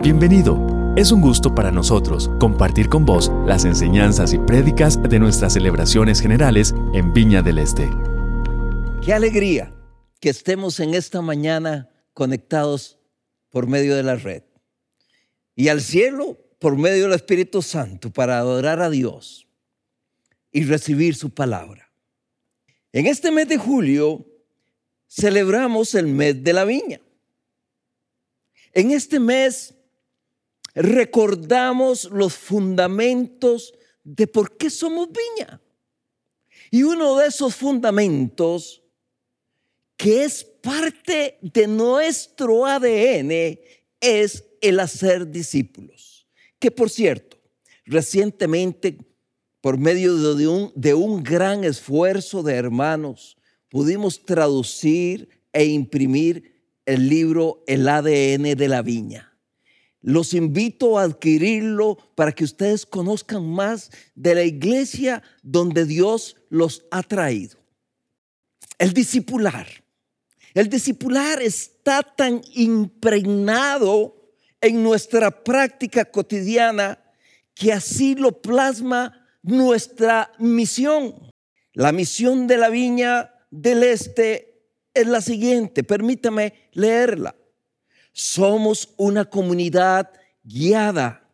Bienvenido. 0.00 0.94
Es 0.96 1.10
un 1.10 1.20
gusto 1.20 1.56
para 1.56 1.72
nosotros 1.72 2.30
compartir 2.38 2.88
con 2.88 3.04
vos 3.04 3.32
las 3.44 3.64
enseñanzas 3.64 4.32
y 4.32 4.38
prédicas 4.38 5.02
de 5.02 5.18
nuestras 5.18 5.54
celebraciones 5.54 6.20
generales 6.20 6.72
en 6.94 7.12
Viña 7.12 7.42
del 7.42 7.58
Este. 7.58 7.90
Qué 9.04 9.12
alegría 9.12 9.74
que 10.20 10.28
estemos 10.28 10.78
en 10.78 10.94
esta 10.94 11.20
mañana 11.20 11.90
conectados 12.14 13.00
por 13.50 13.66
medio 13.66 13.96
de 13.96 14.04
la 14.04 14.14
red 14.14 14.44
y 15.56 15.66
al 15.66 15.80
cielo 15.80 16.38
por 16.60 16.76
medio 16.76 17.02
del 17.04 17.14
Espíritu 17.14 17.60
Santo 17.60 18.12
para 18.12 18.38
adorar 18.38 18.80
a 18.80 18.90
Dios 18.90 19.48
y 20.52 20.62
recibir 20.62 21.16
su 21.16 21.30
palabra. 21.30 21.90
En 22.92 23.06
este 23.06 23.32
mes 23.32 23.48
de 23.48 23.58
julio 23.58 24.24
celebramos 25.08 25.96
el 25.96 26.06
mes 26.06 26.40
de 26.44 26.52
la 26.52 26.64
viña. 26.64 27.00
En 28.72 28.92
este 28.92 29.18
mes 29.18 29.74
recordamos 30.74 32.04
los 32.10 32.34
fundamentos 32.34 33.74
de 34.04 34.26
por 34.26 34.56
qué 34.56 34.70
somos 34.70 35.08
viña. 35.08 35.60
Y 36.70 36.82
uno 36.82 37.16
de 37.16 37.28
esos 37.28 37.54
fundamentos 37.54 38.82
que 39.96 40.24
es 40.24 40.44
parte 40.44 41.38
de 41.42 41.66
nuestro 41.66 42.64
ADN 42.64 43.58
es 44.00 44.44
el 44.60 44.80
hacer 44.80 45.28
discípulos. 45.30 46.26
Que 46.58 46.70
por 46.70 46.88
cierto, 46.88 47.38
recientemente, 47.84 48.98
por 49.60 49.78
medio 49.78 50.34
de 50.34 50.46
un, 50.46 50.72
de 50.74 50.94
un 50.94 51.22
gran 51.22 51.64
esfuerzo 51.64 52.42
de 52.42 52.54
hermanos, 52.54 53.36
pudimos 53.68 54.24
traducir 54.24 55.28
e 55.52 55.64
imprimir 55.64 56.62
el 56.86 57.08
libro 57.08 57.64
El 57.66 57.88
ADN 57.88 58.56
de 58.56 58.68
la 58.68 58.82
viña. 58.82 59.37
Los 60.00 60.34
invito 60.34 60.98
a 60.98 61.02
adquirirlo 61.02 61.98
para 62.14 62.32
que 62.32 62.44
ustedes 62.44 62.86
conozcan 62.86 63.48
más 63.48 63.90
de 64.14 64.34
la 64.34 64.44
iglesia 64.44 65.22
donde 65.42 65.84
Dios 65.84 66.36
los 66.48 66.84
ha 66.90 67.02
traído. 67.02 67.58
El 68.78 68.92
discipular. 68.92 69.66
El 70.54 70.68
discipular 70.68 71.42
está 71.42 72.02
tan 72.02 72.40
impregnado 72.54 74.14
en 74.60 74.82
nuestra 74.82 75.30
práctica 75.44 76.04
cotidiana 76.04 76.98
que 77.54 77.72
así 77.72 78.14
lo 78.14 78.40
plasma 78.40 79.26
nuestra 79.42 80.32
misión. 80.38 81.32
La 81.72 81.92
misión 81.92 82.46
de 82.46 82.56
la 82.56 82.68
viña 82.68 83.34
del 83.50 83.82
este 83.82 84.64
es 84.94 85.06
la 85.06 85.20
siguiente, 85.20 85.84
permítame 85.84 86.68
leerla. 86.72 87.34
Somos 88.20 88.88
una 88.96 89.24
comunidad 89.24 90.10
guiada 90.42 91.24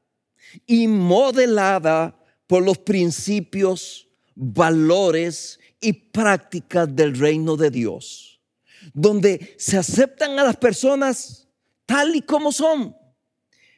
y 0.67 0.87
modelada 0.87 2.15
por 2.47 2.63
los 2.63 2.77
principios, 2.77 4.07
valores 4.35 5.59
y 5.81 5.95
prácticas 5.95 6.95
del 6.95 7.19
reino 7.19 7.57
de 7.57 7.71
Dios, 7.71 8.39
donde 8.93 9.55
se 9.57 9.79
aceptan 9.79 10.39
a 10.39 10.45
las 10.45 10.59
personas 10.59 11.49
tal 11.87 12.17
y 12.17 12.21
como 12.21 12.53
son, 12.53 12.95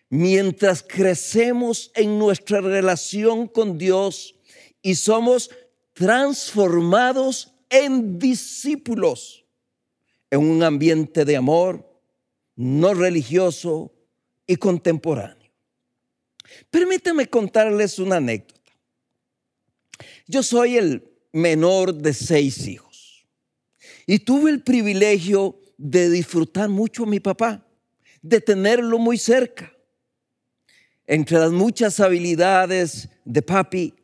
mientras 0.08 0.82
crecemos 0.82 1.92
en 1.94 2.18
nuestra 2.18 2.60
relación 2.60 3.46
con 3.46 3.78
Dios 3.78 4.34
y 4.82 4.96
somos 4.96 5.48
transformados 5.92 7.52
en 7.70 8.18
discípulos 8.18 9.44
en 10.28 10.40
un 10.40 10.64
ambiente 10.64 11.24
de 11.24 11.36
amor, 11.36 11.85
no 12.56 12.94
religioso 12.94 13.92
y 14.46 14.56
contemporáneo. 14.56 15.50
Permítanme 16.70 17.28
contarles 17.28 17.98
una 17.98 18.16
anécdota. 18.16 18.72
Yo 20.26 20.42
soy 20.42 20.76
el 20.76 21.10
menor 21.32 21.94
de 21.94 22.14
seis 22.14 22.66
hijos 22.66 23.26
y 24.06 24.20
tuve 24.20 24.50
el 24.50 24.62
privilegio 24.62 25.60
de 25.76 26.08
disfrutar 26.10 26.68
mucho 26.68 27.04
a 27.04 27.06
mi 27.06 27.20
papá, 27.20 27.66
de 28.22 28.40
tenerlo 28.40 28.98
muy 28.98 29.18
cerca. 29.18 29.72
Entre 31.06 31.38
las 31.38 31.52
muchas 31.52 32.00
habilidades 32.00 33.08
de 33.24 33.42
papi 33.42 33.94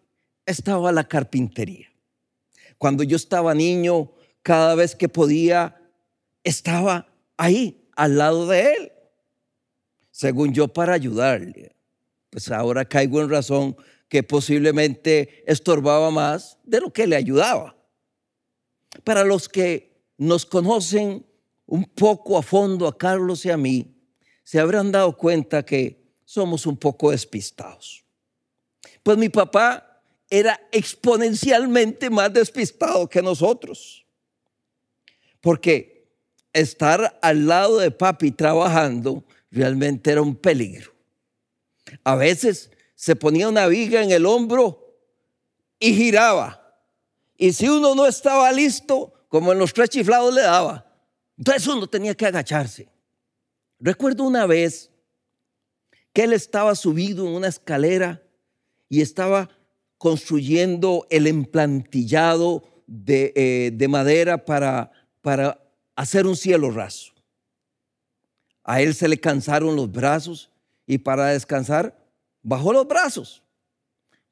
estaba 0.46 0.92
la 0.92 1.08
carpintería. 1.08 1.92
Cuando 2.78 3.02
yo 3.02 3.16
estaba 3.16 3.54
niño, 3.54 4.12
cada 4.42 4.74
vez 4.74 4.94
que 4.94 5.08
podía, 5.08 5.80
estaba 6.44 7.08
ahí 7.36 7.81
al 7.96 8.18
lado 8.18 8.46
de 8.46 8.74
él, 8.74 8.92
según 10.10 10.52
yo, 10.52 10.68
para 10.68 10.94
ayudarle. 10.94 11.74
Pues 12.30 12.50
ahora 12.50 12.84
caigo 12.84 13.20
en 13.20 13.30
razón 13.30 13.76
que 14.08 14.22
posiblemente 14.22 15.42
estorbaba 15.46 16.10
más 16.10 16.58
de 16.64 16.80
lo 16.80 16.92
que 16.92 17.06
le 17.06 17.16
ayudaba. 17.16 17.76
Para 19.04 19.24
los 19.24 19.48
que 19.48 20.02
nos 20.18 20.44
conocen 20.44 21.26
un 21.66 21.84
poco 21.84 22.36
a 22.36 22.42
fondo 22.42 22.86
a 22.86 22.96
Carlos 22.96 23.44
y 23.46 23.50
a 23.50 23.56
mí, 23.56 23.94
se 24.44 24.60
habrán 24.60 24.92
dado 24.92 25.16
cuenta 25.16 25.64
que 25.64 26.02
somos 26.24 26.66
un 26.66 26.76
poco 26.76 27.10
despistados. 27.10 28.04
Pues 29.02 29.16
mi 29.18 29.28
papá 29.28 30.02
era 30.28 30.60
exponencialmente 30.72 32.08
más 32.08 32.32
despistado 32.32 33.08
que 33.08 33.20
nosotros. 33.20 34.06
Porque 35.40 35.91
estar 36.52 37.18
al 37.22 37.46
lado 37.46 37.78
de 37.78 37.90
papi 37.90 38.30
trabajando 38.30 39.24
realmente 39.50 40.10
era 40.10 40.22
un 40.22 40.36
peligro. 40.36 40.92
A 42.04 42.16
veces 42.16 42.70
se 42.94 43.16
ponía 43.16 43.48
una 43.48 43.66
viga 43.66 44.02
en 44.02 44.10
el 44.10 44.26
hombro 44.26 44.96
y 45.78 45.94
giraba. 45.94 46.58
Y 47.36 47.52
si 47.52 47.68
uno 47.68 47.94
no 47.94 48.06
estaba 48.06 48.52
listo, 48.52 49.12
como 49.28 49.52
en 49.52 49.58
los 49.58 49.72
tres 49.72 49.90
chiflados 49.90 50.34
le 50.34 50.42
daba, 50.42 50.86
entonces 51.36 51.66
uno 51.66 51.86
tenía 51.86 52.14
que 52.14 52.26
agacharse. 52.26 52.88
Recuerdo 53.80 54.24
una 54.24 54.46
vez 54.46 54.90
que 56.12 56.24
él 56.24 56.32
estaba 56.32 56.74
subido 56.74 57.26
en 57.26 57.34
una 57.34 57.48
escalera 57.48 58.22
y 58.88 59.00
estaba 59.00 59.48
construyendo 59.98 61.06
el 61.10 61.26
emplantillado 61.26 62.62
de, 62.86 63.32
eh, 63.34 63.70
de 63.72 63.88
madera 63.88 64.44
para, 64.44 64.90
para 65.20 65.61
hacer 65.94 66.26
un 66.26 66.36
cielo 66.36 66.70
raso. 66.70 67.12
A 68.64 68.80
él 68.80 68.94
se 68.94 69.08
le 69.08 69.18
cansaron 69.18 69.76
los 69.76 69.90
brazos 69.90 70.50
y 70.86 70.98
para 70.98 71.26
descansar 71.26 71.98
bajó 72.42 72.72
los 72.72 72.86
brazos, 72.86 73.42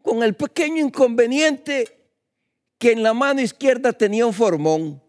con 0.02 0.22
el 0.22 0.34
pequeño 0.34 0.84
inconveniente 0.84 2.00
que 2.78 2.92
en 2.92 3.02
la 3.02 3.12
mano 3.12 3.40
izquierda 3.40 3.92
tenía 3.92 4.26
un 4.26 4.32
formón 4.32 5.02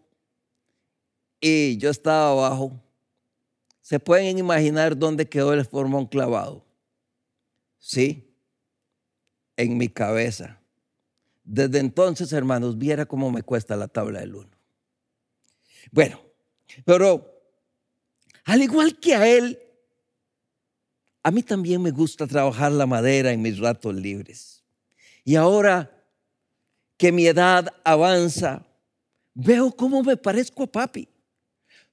y 1.40 1.76
yo 1.78 1.90
estaba 1.90 2.30
abajo. 2.30 2.72
¿Se 3.80 3.98
pueden 3.98 4.38
imaginar 4.38 4.96
dónde 4.96 5.28
quedó 5.28 5.52
el 5.52 5.64
formón 5.64 6.06
clavado? 6.06 6.64
Sí, 7.78 8.32
en 9.56 9.76
mi 9.76 9.88
cabeza. 9.88 10.60
Desde 11.44 11.80
entonces, 11.80 12.32
hermanos, 12.32 12.78
viera 12.78 13.06
cómo 13.06 13.30
me 13.32 13.42
cuesta 13.42 13.74
la 13.74 13.88
tabla 13.88 14.20
del 14.20 14.36
uno. 14.36 14.50
Bueno, 15.90 16.20
pero 16.84 17.32
al 18.44 18.62
igual 18.62 18.98
que 18.98 19.14
a 19.14 19.28
él, 19.28 19.58
a 21.22 21.30
mí 21.30 21.42
también 21.42 21.80
me 21.82 21.90
gusta 21.90 22.26
trabajar 22.26 22.72
la 22.72 22.86
madera 22.86 23.32
en 23.32 23.42
mis 23.42 23.58
ratos 23.58 23.94
libres. 23.94 24.64
Y 25.24 25.36
ahora 25.36 25.90
que 26.96 27.12
mi 27.12 27.26
edad 27.26 27.72
avanza, 27.84 28.66
veo 29.34 29.70
cómo 29.72 30.02
me 30.02 30.16
parezco 30.16 30.64
a 30.64 30.66
papi. 30.66 31.08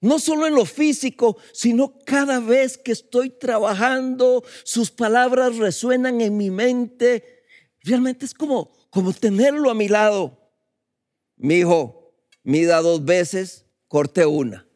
No 0.01 0.17
solo 0.17 0.47
en 0.47 0.55
lo 0.55 0.65
físico, 0.65 1.37
sino 1.51 1.99
cada 2.05 2.39
vez 2.39 2.77
que 2.77 2.93
estoy 2.93 3.29
trabajando, 3.29 4.43
sus 4.63 4.91
palabras 4.91 5.57
resuenan 5.57 6.21
en 6.21 6.37
mi 6.37 6.49
mente. 6.49 7.43
Realmente 7.81 8.25
es 8.25 8.33
como, 8.33 8.71
como 8.89 9.13
tenerlo 9.13 9.69
a 9.69 9.75
mi 9.75 9.89
lado. 9.89 10.39
Mi 11.35 11.55
hijo, 11.55 12.13
mida 12.43 12.81
dos 12.81 13.03
veces, 13.03 13.65
corte 13.87 14.25
una. 14.25 14.68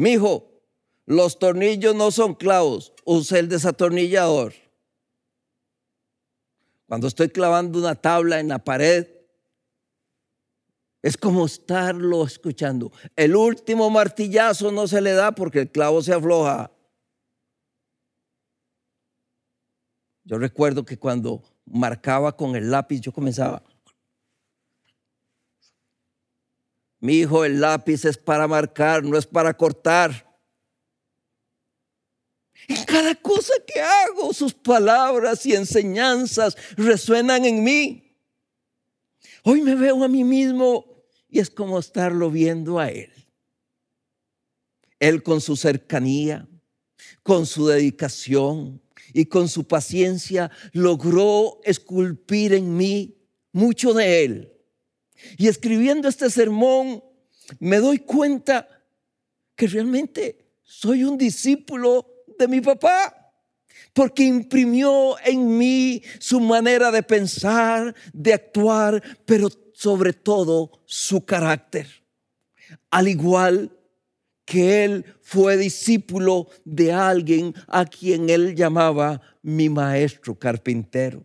Mi 0.00 0.12
hijo, 0.12 0.50
los 1.04 1.38
tornillos 1.38 1.94
no 1.94 2.10
son 2.10 2.34
clavos, 2.34 2.94
use 3.04 3.38
el 3.38 3.50
desatornillador. 3.50 4.54
Cuando 6.86 7.06
estoy 7.06 7.28
clavando 7.28 7.78
una 7.78 7.94
tabla 7.94 8.40
en 8.40 8.48
la 8.48 8.64
pared, 8.64 9.06
es 11.02 11.18
como 11.18 11.44
estarlo 11.44 12.24
escuchando. 12.24 12.90
El 13.14 13.36
último 13.36 13.90
martillazo 13.90 14.72
no 14.72 14.88
se 14.88 15.02
le 15.02 15.12
da 15.12 15.32
porque 15.32 15.60
el 15.60 15.70
clavo 15.70 16.00
se 16.00 16.14
afloja. 16.14 16.72
Yo 20.24 20.38
recuerdo 20.38 20.82
que 20.86 20.98
cuando 20.98 21.42
marcaba 21.66 22.34
con 22.34 22.56
el 22.56 22.70
lápiz, 22.70 23.02
yo 23.02 23.12
comenzaba. 23.12 23.62
Mi 27.00 27.20
hijo, 27.20 27.44
el 27.44 27.60
lápiz 27.60 28.04
es 28.04 28.18
para 28.18 28.46
marcar, 28.46 29.02
no 29.02 29.16
es 29.16 29.26
para 29.26 29.56
cortar. 29.56 30.30
En 32.68 32.84
cada 32.84 33.14
cosa 33.14 33.54
que 33.66 33.80
hago, 33.80 34.32
sus 34.34 34.52
palabras 34.52 35.44
y 35.46 35.54
enseñanzas 35.54 36.56
resuenan 36.76 37.44
en 37.46 37.64
mí. 37.64 38.16
Hoy 39.42 39.62
me 39.62 39.74
veo 39.74 40.04
a 40.04 40.08
mí 40.08 40.24
mismo 40.24 40.84
y 41.28 41.38
es 41.38 41.48
como 41.48 41.78
estarlo 41.78 42.30
viendo 42.30 42.78
a 42.78 42.90
Él. 42.90 43.10
Él 44.98 45.22
con 45.22 45.40
su 45.40 45.56
cercanía, 45.56 46.46
con 47.22 47.46
su 47.46 47.66
dedicación 47.66 48.82
y 49.14 49.24
con 49.24 49.48
su 49.48 49.66
paciencia 49.66 50.50
logró 50.72 51.60
esculpir 51.64 52.52
en 52.52 52.76
mí 52.76 53.16
mucho 53.52 53.94
de 53.94 54.24
Él. 54.24 54.59
Y 55.36 55.48
escribiendo 55.48 56.08
este 56.08 56.30
sermón 56.30 57.02
me 57.58 57.78
doy 57.78 57.98
cuenta 57.98 58.68
que 59.56 59.66
realmente 59.66 60.46
soy 60.62 61.04
un 61.04 61.18
discípulo 61.18 62.24
de 62.38 62.48
mi 62.48 62.60
papá 62.60 63.20
porque 63.92 64.22
imprimió 64.22 65.16
en 65.24 65.58
mí 65.58 66.02
su 66.18 66.40
manera 66.40 66.90
de 66.90 67.02
pensar, 67.02 67.94
de 68.12 68.34
actuar, 68.34 69.02
pero 69.24 69.48
sobre 69.74 70.12
todo 70.12 70.70
su 70.84 71.24
carácter. 71.24 71.88
Al 72.90 73.08
igual 73.08 73.76
que 74.44 74.84
él 74.84 75.04
fue 75.20 75.56
discípulo 75.56 76.48
de 76.64 76.92
alguien 76.92 77.54
a 77.68 77.84
quien 77.84 78.30
él 78.30 78.54
llamaba 78.54 79.20
mi 79.42 79.68
maestro 79.68 80.38
carpintero. 80.38 81.24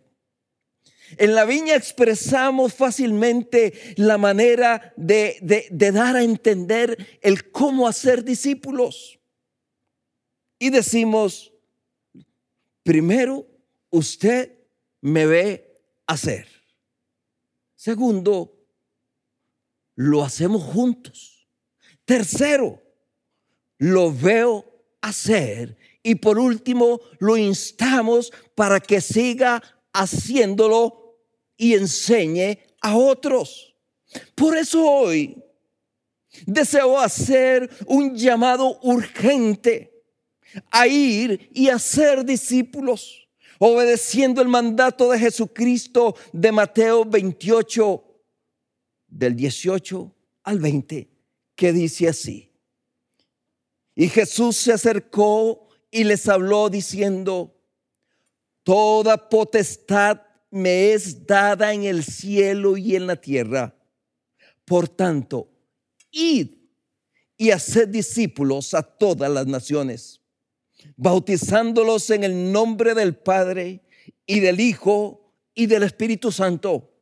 En 1.18 1.34
la 1.34 1.44
viña 1.44 1.74
expresamos 1.74 2.74
fácilmente 2.74 3.94
la 3.96 4.18
manera 4.18 4.92
de, 4.96 5.38
dar 5.70 6.16
a 6.16 6.22
entender 6.22 7.18
el 7.22 7.50
cómo 7.50 7.86
hacer 7.86 8.24
discípulos. 8.24 9.18
Y 10.58 10.70
decimos, 10.70 11.52
primero, 12.82 13.46
usted 13.90 14.58
me 15.00 15.26
ve 15.26 15.80
hacer. 16.06 16.48
Segundo, 17.76 18.56
lo 19.94 20.24
hacemos 20.24 20.62
juntos. 20.62 21.46
Tercero, 22.04 22.82
lo 23.78 24.12
veo 24.12 24.64
hacer. 25.00 25.76
Y 26.02 26.16
por 26.16 26.38
último, 26.38 27.00
lo 27.18 27.36
instamos 27.36 28.32
para 28.54 28.80
que 28.80 29.00
siga 29.00 29.62
haciéndolo 29.96 31.18
y 31.56 31.74
enseñe 31.74 32.58
a 32.80 32.96
otros. 32.96 33.74
Por 34.34 34.56
eso 34.56 34.84
hoy 34.84 35.42
deseo 36.44 36.98
hacer 36.98 37.70
un 37.86 38.14
llamado 38.14 38.78
urgente 38.82 40.04
a 40.70 40.86
ir 40.86 41.50
y 41.52 41.68
hacer 41.68 42.24
discípulos, 42.24 43.28
obedeciendo 43.58 44.42
el 44.42 44.48
mandato 44.48 45.10
de 45.10 45.18
Jesucristo 45.18 46.14
de 46.32 46.52
Mateo 46.52 47.04
28, 47.04 48.04
del 49.08 49.34
18 49.34 50.14
al 50.44 50.58
20, 50.58 51.08
que 51.54 51.72
dice 51.72 52.08
así. 52.08 52.52
Y 53.94 54.08
Jesús 54.08 54.56
se 54.56 54.72
acercó 54.72 55.68
y 55.90 56.04
les 56.04 56.28
habló 56.28 56.68
diciendo, 56.68 57.55
Toda 58.66 59.28
potestad 59.28 60.22
me 60.50 60.92
es 60.92 61.24
dada 61.24 61.72
en 61.72 61.84
el 61.84 62.02
cielo 62.02 62.76
y 62.76 62.96
en 62.96 63.06
la 63.06 63.14
tierra. 63.14 63.72
Por 64.64 64.88
tanto, 64.88 65.48
id 66.10 66.48
y 67.36 67.52
haced 67.52 67.86
discípulos 67.86 68.74
a 68.74 68.82
todas 68.82 69.30
las 69.30 69.46
naciones, 69.46 70.20
bautizándolos 70.96 72.10
en 72.10 72.24
el 72.24 72.50
nombre 72.50 72.94
del 72.94 73.14
Padre 73.14 73.84
y 74.26 74.40
del 74.40 74.58
Hijo 74.58 75.32
y 75.54 75.66
del 75.66 75.84
Espíritu 75.84 76.32
Santo, 76.32 76.92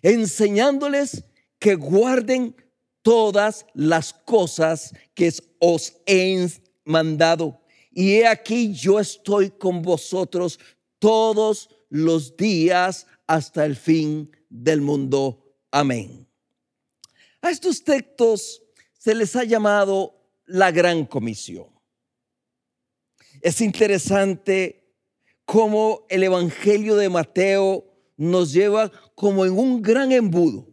enseñándoles 0.00 1.24
que 1.58 1.74
guarden 1.74 2.54
todas 3.02 3.66
las 3.74 4.12
cosas 4.12 4.94
que 5.12 5.32
os 5.58 5.96
he 6.06 6.48
mandado 6.84 7.65
y 7.98 8.16
he 8.16 8.26
aquí 8.26 8.74
yo 8.74 9.00
estoy 9.00 9.48
con 9.48 9.80
vosotros 9.80 10.60
todos 10.98 11.70
los 11.88 12.36
días 12.36 13.06
hasta 13.26 13.64
el 13.64 13.74
fin 13.74 14.30
del 14.50 14.82
mundo. 14.82 15.56
Amén. 15.70 16.28
A 17.40 17.48
estos 17.48 17.82
textos 17.82 18.62
se 18.98 19.14
les 19.14 19.34
ha 19.34 19.44
llamado 19.44 20.14
la 20.44 20.70
gran 20.72 21.06
comisión. 21.06 21.68
Es 23.40 23.62
interesante 23.62 24.92
cómo 25.46 26.04
el 26.10 26.22
Evangelio 26.22 26.96
de 26.96 27.08
Mateo 27.08 27.82
nos 28.18 28.52
lleva 28.52 28.92
como 29.14 29.46
en 29.46 29.52
un 29.52 29.80
gran 29.80 30.12
embudo, 30.12 30.68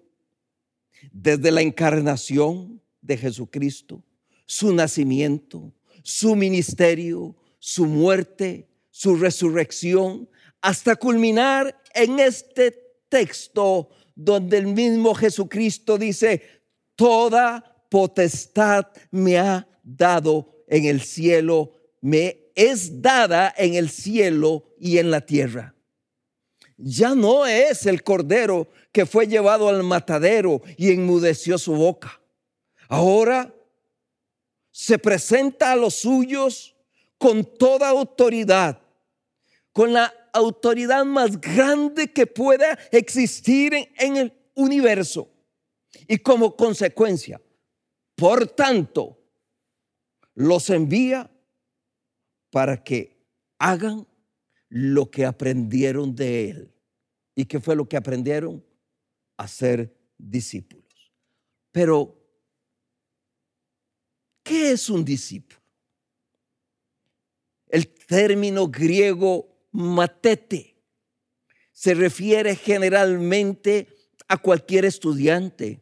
desde 1.14 1.52
la 1.52 1.62
encarnación 1.62 2.82
de 3.00 3.16
Jesucristo, 3.16 4.04
su 4.46 4.74
nacimiento, 4.74 5.74
su 6.04 6.36
ministerio, 6.36 7.36
su 7.58 7.86
muerte, 7.86 8.70
su 8.92 9.16
resurrección, 9.16 10.30
hasta 10.62 10.96
culminar 10.96 11.82
en 11.96 12.20
este 12.20 12.72
texto 13.10 13.90
donde 14.16 14.58
el 14.58 14.68
mismo 14.68 15.16
Jesucristo 15.16 15.98
dice, 15.98 16.42
toda 16.96 17.86
potestad 17.90 18.86
me 19.12 19.38
ha 19.38 19.68
dado 19.84 20.64
en 20.68 20.86
el 20.86 21.02
cielo, 21.02 21.74
me 22.02 22.52
es 22.56 23.02
dada 23.02 23.54
en 23.58 23.74
el 23.74 23.90
cielo 23.90 24.64
y 24.80 25.00
en 25.00 25.10
la 25.10 25.22
tierra. 25.22 25.76
Ya 26.78 27.16
no 27.16 27.46
es 27.46 27.86
el 27.86 28.04
cordero 28.04 28.68
que 28.92 29.06
fue 29.06 29.28
llevado 29.28 29.70
al 29.70 29.84
matadero 29.84 30.62
y 30.78 30.92
enmudeció 30.92 31.58
su 31.58 31.74
boca. 31.74 32.22
Ahora 32.88 33.54
se 34.74 34.98
presenta 34.98 35.72
a 35.72 35.76
los 35.76 35.94
suyos 35.94 36.76
con 37.20 37.46
toda 37.46 37.90
autoridad, 37.90 38.82
con 39.72 39.94
la 39.94 40.12
autoridad 40.34 41.06
más 41.06 41.40
grande 41.40 42.12
que 42.12 42.26
pueda 42.26 42.78
existir 42.92 43.74
en, 43.98 44.18
el 44.18 44.34
universo. 44.56 45.30
Y 46.08 46.18
como 46.18 46.56
consecuencia, 46.56 47.40
por 48.16 48.48
tanto, 48.48 49.24
los 50.34 50.68
envía 50.72 51.30
para 52.50 52.84
que 52.84 53.24
hagan 53.60 54.08
lo 54.70 55.12
que 55.12 55.26
aprendieron 55.26 56.16
de 56.16 56.50
él. 56.50 56.74
¿Y 57.36 57.46
qué 57.46 57.60
fue 57.60 57.76
lo 57.76 57.88
que 57.88 57.96
aprendieron? 57.96 58.66
A 59.38 59.48
ser 59.48 59.96
discípulos. 60.18 61.14
Pero 61.72 62.23
¿Qué 64.44 64.74
es 64.74 64.90
un 64.90 65.06
discípulo? 65.06 65.60
El 67.70 67.88
término 67.88 68.68
griego 68.68 69.48
matete 69.72 70.76
se 71.72 71.94
refiere 71.94 72.56
generalmente 72.56 73.88
a 74.28 74.38
cualquier 74.38 74.86
estudiante, 74.86 75.82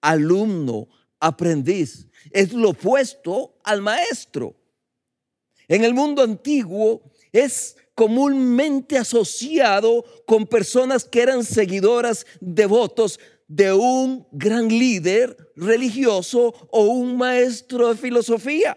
alumno, 0.00 0.88
aprendiz. 1.20 2.06
Es 2.30 2.52
lo 2.52 2.70
opuesto 2.70 3.58
al 3.64 3.82
maestro. 3.82 4.56
En 5.68 5.84
el 5.84 5.92
mundo 5.92 6.22
antiguo 6.22 7.02
es 7.32 7.76
comúnmente 7.94 8.96
asociado 8.96 10.04
con 10.26 10.46
personas 10.46 11.04
que 11.04 11.22
eran 11.22 11.44
seguidoras 11.44 12.26
devotos 12.40 13.18
de 13.48 13.72
un 13.72 14.26
gran 14.32 14.68
líder 14.68 15.45
religioso 15.56 16.54
o 16.70 16.82
un 16.84 17.16
maestro 17.16 17.88
de 17.88 17.96
filosofía. 17.96 18.76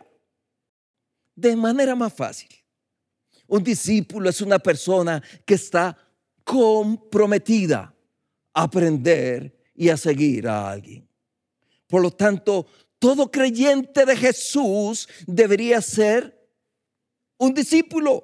De 1.35 1.55
manera 1.55 1.95
más 1.95 2.13
fácil. 2.13 2.49
Un 3.47 3.63
discípulo 3.63 4.29
es 4.29 4.41
una 4.41 4.59
persona 4.59 5.21
que 5.45 5.55
está 5.55 5.97
comprometida 6.43 7.95
a 8.53 8.63
aprender 8.63 9.55
y 9.75 9.89
a 9.89 9.97
seguir 9.97 10.47
a 10.47 10.71
alguien. 10.71 11.07
Por 11.87 12.01
lo 12.01 12.11
tanto, 12.11 12.67
todo 12.99 13.31
creyente 13.31 14.05
de 14.05 14.15
Jesús 14.15 15.07
debería 15.25 15.81
ser 15.81 16.37
un 17.37 17.53
discípulo 17.53 18.23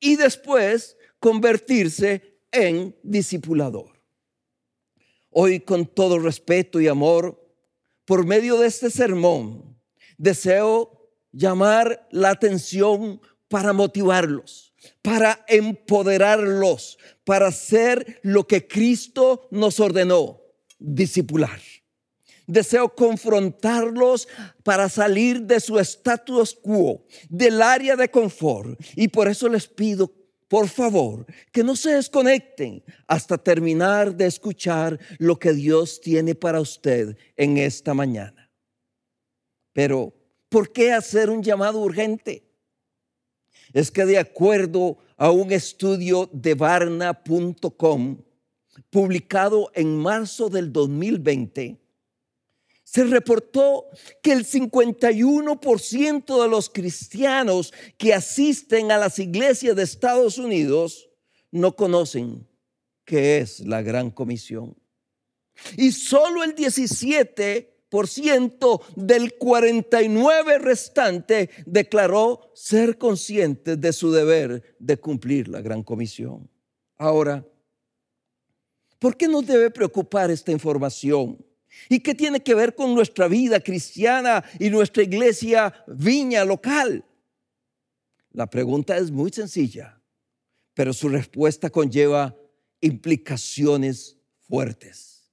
y 0.00 0.16
después 0.16 0.96
convertirse 1.18 2.40
en 2.50 2.96
discipulador. 3.02 4.00
Hoy 5.30 5.60
con 5.60 5.86
todo 5.86 6.18
respeto 6.18 6.80
y 6.80 6.88
amor, 6.88 7.45
por 8.06 8.24
medio 8.24 8.58
de 8.58 8.68
este 8.68 8.90
sermón, 8.90 9.76
deseo 10.16 11.10
llamar 11.32 12.08
la 12.10 12.30
atención 12.30 13.20
para 13.48 13.72
motivarlos, 13.72 14.72
para 15.02 15.44
empoderarlos, 15.48 16.98
para 17.24 17.48
hacer 17.48 18.20
lo 18.22 18.46
que 18.46 18.66
Cristo 18.66 19.48
nos 19.50 19.80
ordenó, 19.80 20.40
discipular. 20.78 21.60
Deseo 22.46 22.94
confrontarlos 22.94 24.28
para 24.62 24.88
salir 24.88 25.42
de 25.42 25.58
su 25.58 25.80
status 25.80 26.54
quo, 26.54 27.04
del 27.28 27.60
área 27.60 27.96
de 27.96 28.08
confort. 28.08 28.80
Y 28.94 29.08
por 29.08 29.26
eso 29.26 29.48
les 29.48 29.66
pido, 29.66 30.12
por 30.48 30.68
favor, 30.68 31.26
que 31.52 31.64
no 31.64 31.74
se 31.74 31.90
desconecten 31.90 32.84
hasta 33.06 33.36
terminar 33.36 34.14
de 34.14 34.26
escuchar 34.26 34.98
lo 35.18 35.38
que 35.38 35.52
Dios 35.52 36.00
tiene 36.00 36.34
para 36.34 36.60
usted 36.60 37.16
en 37.36 37.56
esta 37.58 37.94
mañana. 37.94 38.50
Pero, 39.72 40.14
¿por 40.48 40.72
qué 40.72 40.92
hacer 40.92 41.30
un 41.30 41.42
llamado 41.42 41.80
urgente? 41.80 42.44
Es 43.72 43.90
que 43.90 44.04
de 44.06 44.18
acuerdo 44.18 44.98
a 45.16 45.30
un 45.30 45.50
estudio 45.50 46.30
de 46.32 46.54
Barna.com, 46.54 48.18
publicado 48.90 49.70
en 49.74 49.96
marzo 49.96 50.48
del 50.48 50.72
2020, 50.72 51.80
se 52.86 53.04
reportó 53.04 53.86
que 54.22 54.30
el 54.30 54.46
51% 54.46 56.42
de 56.42 56.48
los 56.48 56.70
cristianos 56.70 57.74
que 57.98 58.14
asisten 58.14 58.92
a 58.92 58.96
las 58.96 59.18
iglesias 59.18 59.74
de 59.74 59.82
Estados 59.82 60.38
Unidos 60.38 61.10
no 61.50 61.74
conocen 61.74 62.46
qué 63.04 63.38
es 63.38 63.58
la 63.58 63.82
gran 63.82 64.12
comisión. 64.12 64.76
Y 65.76 65.90
solo 65.90 66.44
el 66.44 66.54
17% 66.54 68.80
del 68.94 69.36
49 69.36 70.58
restante 70.58 71.50
declaró 71.66 72.52
ser 72.54 72.98
conscientes 72.98 73.80
de 73.80 73.92
su 73.92 74.12
deber 74.12 74.76
de 74.78 74.96
cumplir 74.96 75.48
la 75.48 75.60
gran 75.60 75.82
comisión. 75.82 76.48
Ahora, 76.98 77.44
¿por 79.00 79.16
qué 79.16 79.26
nos 79.26 79.44
debe 79.44 79.72
preocupar 79.72 80.30
esta 80.30 80.52
información? 80.52 81.44
¿Y 81.88 82.00
qué 82.00 82.14
tiene 82.14 82.40
que 82.40 82.54
ver 82.54 82.74
con 82.74 82.94
nuestra 82.94 83.28
vida 83.28 83.60
cristiana 83.60 84.44
y 84.58 84.70
nuestra 84.70 85.02
iglesia 85.02 85.72
viña 85.86 86.44
local? 86.44 87.04
La 88.32 88.48
pregunta 88.48 88.96
es 88.96 89.10
muy 89.10 89.30
sencilla, 89.30 90.00
pero 90.74 90.92
su 90.92 91.08
respuesta 91.08 91.70
conlleva 91.70 92.36
implicaciones 92.80 94.18
fuertes 94.40 95.32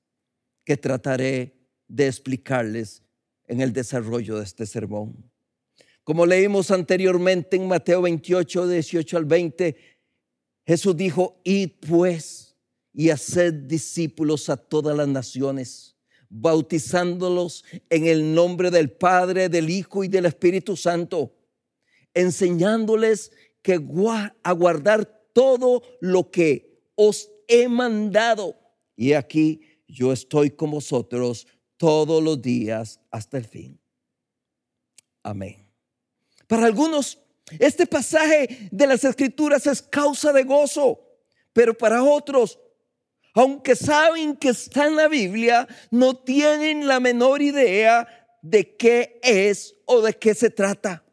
que 0.63 0.77
trataré 0.77 1.55
de 1.87 2.07
explicarles 2.07 3.03
en 3.45 3.61
el 3.61 3.73
desarrollo 3.73 4.37
de 4.37 4.45
este 4.45 4.65
sermón. 4.65 5.29
Como 6.03 6.25
leímos 6.25 6.71
anteriormente 6.71 7.55
en 7.55 7.67
Mateo 7.67 8.01
28, 8.01 8.67
18 8.67 9.17
al 9.17 9.25
20, 9.25 9.75
Jesús 10.65 10.95
dijo, 10.95 11.41
id 11.43 11.71
pues 11.87 12.55
y 12.93 13.09
haced 13.09 13.53
discípulos 13.53 14.49
a 14.49 14.57
todas 14.57 14.95
las 14.95 15.07
naciones 15.07 15.92
bautizándolos 16.35 17.63
en 17.91 18.07
el 18.07 18.33
nombre 18.33 18.71
del 18.71 18.91
Padre, 18.91 19.49
del 19.49 19.69
Hijo 19.69 20.03
y 20.03 20.07
del 20.07 20.25
Espíritu 20.25 20.75
Santo, 20.75 21.35
enseñándoles 22.13 23.31
que 23.61 23.73
a 24.43 24.51
guardar 24.51 25.05
todo 25.31 25.83
lo 26.01 26.31
que 26.31 26.89
os 26.95 27.29
he 27.47 27.67
mandado. 27.67 28.55
Y 28.95 29.13
aquí 29.13 29.61
yo 29.87 30.11
estoy 30.11 30.49
con 30.49 30.71
vosotros 30.71 31.45
todos 31.77 32.21
los 32.23 32.41
días 32.41 32.99
hasta 33.11 33.37
el 33.37 33.45
fin. 33.45 33.79
Amén. 35.21 35.69
Para 36.47 36.65
algunos, 36.65 37.19
este 37.59 37.85
pasaje 37.85 38.69
de 38.71 38.87
las 38.87 39.03
escrituras 39.03 39.67
es 39.67 39.83
causa 39.83 40.33
de 40.33 40.43
gozo, 40.43 40.99
pero 41.53 41.77
para 41.77 42.03
otros 42.03 42.59
aunque 43.33 43.75
saben 43.75 44.35
que 44.35 44.49
está 44.49 44.85
en 44.85 44.95
la 44.95 45.07
Biblia, 45.07 45.67
no 45.89 46.15
tienen 46.15 46.87
la 46.87 46.99
menor 46.99 47.41
idea 47.41 48.07
de 48.41 48.75
qué 48.75 49.19
es 49.23 49.75
o 49.85 50.01
de 50.01 50.13
qué 50.13 50.35
se 50.35 50.49
trata. 50.49 51.03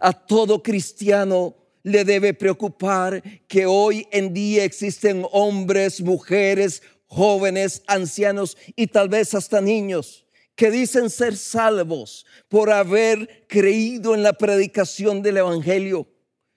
A 0.00 0.12
todo 0.12 0.62
cristiano 0.62 1.56
le 1.82 2.04
debe 2.04 2.34
preocupar 2.34 3.22
que 3.46 3.66
hoy 3.66 4.06
en 4.10 4.34
día 4.34 4.64
existen 4.64 5.24
hombres, 5.32 6.00
mujeres, 6.00 6.82
jóvenes, 7.06 7.82
ancianos 7.86 8.56
y 8.76 8.88
tal 8.88 9.08
vez 9.08 9.34
hasta 9.34 9.60
niños 9.60 10.26
que 10.54 10.70
dicen 10.70 11.08
ser 11.08 11.36
salvos 11.36 12.26
por 12.48 12.70
haber 12.70 13.46
creído 13.48 14.14
en 14.14 14.22
la 14.22 14.34
predicación 14.34 15.22
del 15.22 15.38
Evangelio. 15.38 16.06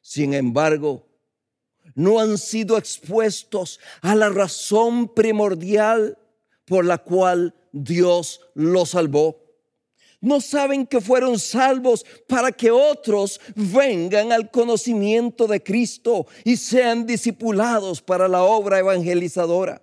Sin 0.02 0.34
embargo, 0.34 1.08
no 1.96 2.20
han 2.20 2.38
sido 2.38 2.78
expuestos 2.78 3.80
a 4.02 4.16
la 4.16 4.30
razón 4.30 5.14
primordial 5.14 6.18
por 6.66 6.86
la 6.86 6.98
cual 6.98 7.56
Dios 7.72 8.42
los 8.54 8.92
salvó. 8.92 9.42
No 10.22 10.40
saben 10.40 10.88
que 10.88 11.02
fueron 11.02 11.38
salvos 11.38 12.06
para 12.28 12.52
que 12.52 12.72
otros 12.72 13.42
vengan 13.56 14.32
al 14.32 14.52
conocimiento 14.52 15.48
de 15.48 15.62
Cristo 15.62 16.28
y 16.46 16.56
sean 16.56 17.06
discipulados 17.06 18.02
para 18.02 18.30
la 18.30 18.44
obra 18.44 18.80
evangelizadora. 18.80 19.82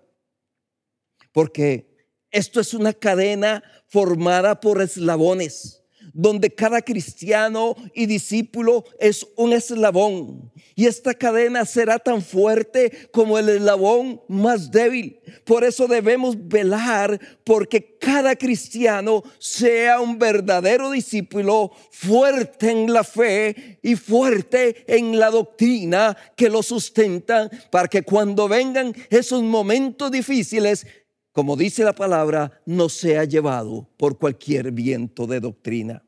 Porque 1.32 1.90
esto 2.30 2.60
es 2.60 2.72
una 2.72 2.94
cadena 2.94 3.62
formada 3.86 4.60
por 4.60 4.80
eslabones 4.80 5.79
donde 6.12 6.50
cada 6.54 6.82
cristiano 6.82 7.74
y 7.94 8.06
discípulo 8.06 8.84
es 8.98 9.26
un 9.36 9.52
eslabón. 9.52 10.50
Y 10.74 10.86
esta 10.86 11.14
cadena 11.14 11.64
será 11.64 11.98
tan 11.98 12.22
fuerte 12.22 13.08
como 13.12 13.38
el 13.38 13.48
eslabón 13.48 14.20
más 14.28 14.70
débil. 14.70 15.20
Por 15.44 15.64
eso 15.64 15.86
debemos 15.86 16.36
velar 16.48 17.20
porque 17.44 17.98
cada 17.98 18.34
cristiano 18.34 19.22
sea 19.38 20.00
un 20.00 20.18
verdadero 20.18 20.90
discípulo 20.90 21.70
fuerte 21.90 22.70
en 22.70 22.92
la 22.92 23.04
fe 23.04 23.78
y 23.82 23.96
fuerte 23.96 24.84
en 24.86 25.18
la 25.18 25.30
doctrina 25.30 26.16
que 26.36 26.48
lo 26.48 26.62
sustenta 26.62 27.50
para 27.70 27.88
que 27.88 28.02
cuando 28.02 28.48
vengan 28.48 28.94
esos 29.10 29.42
momentos 29.42 30.10
difíciles 30.10 30.86
como 31.32 31.56
dice 31.56 31.84
la 31.84 31.94
palabra, 31.94 32.60
no 32.66 32.88
sea 32.88 33.24
llevado 33.24 33.88
por 33.96 34.18
cualquier 34.18 34.72
viento 34.72 35.26
de 35.26 35.40
doctrina. 35.40 36.04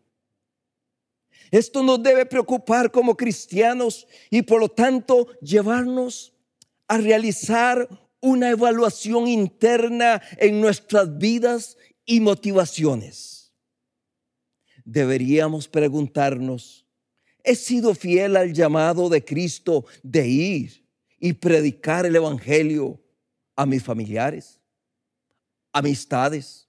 Esto 1.50 1.82
nos 1.82 2.02
debe 2.02 2.26
preocupar 2.26 2.90
como 2.90 3.16
cristianos 3.16 4.06
y 4.30 4.42
por 4.42 4.60
lo 4.60 4.68
tanto 4.68 5.28
llevarnos 5.40 6.32
a 6.88 6.96
realizar 6.96 7.88
una 8.20 8.50
evaluación 8.50 9.28
interna 9.28 10.22
en 10.38 10.60
nuestras 10.60 11.18
vidas 11.18 11.76
y 12.06 12.20
motivaciones. 12.20 13.52
Deberíamos 14.84 15.68
preguntarnos, 15.68 16.86
¿he 17.44 17.54
sido 17.54 17.94
fiel 17.94 18.36
al 18.36 18.52
llamado 18.52 19.08
de 19.08 19.24
Cristo 19.24 19.84
de 20.02 20.26
ir 20.26 20.86
y 21.18 21.34
predicar 21.34 22.06
el 22.06 22.16
Evangelio 22.16 23.00
a 23.54 23.66
mis 23.66 23.82
familiares? 23.82 24.61
Amistades, 25.72 26.68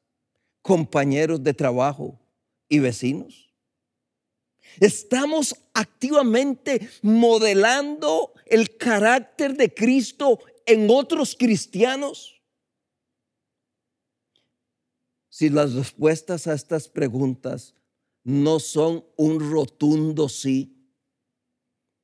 compañeros 0.62 1.44
de 1.44 1.54
trabajo 1.54 2.20
y 2.70 2.80
vecinos. 2.80 3.54
Estamos 4.80 5.56
activamente 5.74 6.90
modelando 7.02 8.34
el 8.46 8.78
carácter 8.78 9.56
de 9.56 9.74
Cristo 9.74 10.40
en 10.66 10.88
otros 10.90 11.36
cristianos. 11.38 12.42
Si 15.30 15.50
las 15.50 15.74
respuestas 15.74 16.48
a 16.48 16.54
estas 16.54 16.88
preguntas 16.88 17.76
no 18.24 18.60
son 18.60 19.06
un 19.18 19.52
rotundo 19.52 20.30
sí, 20.30 20.92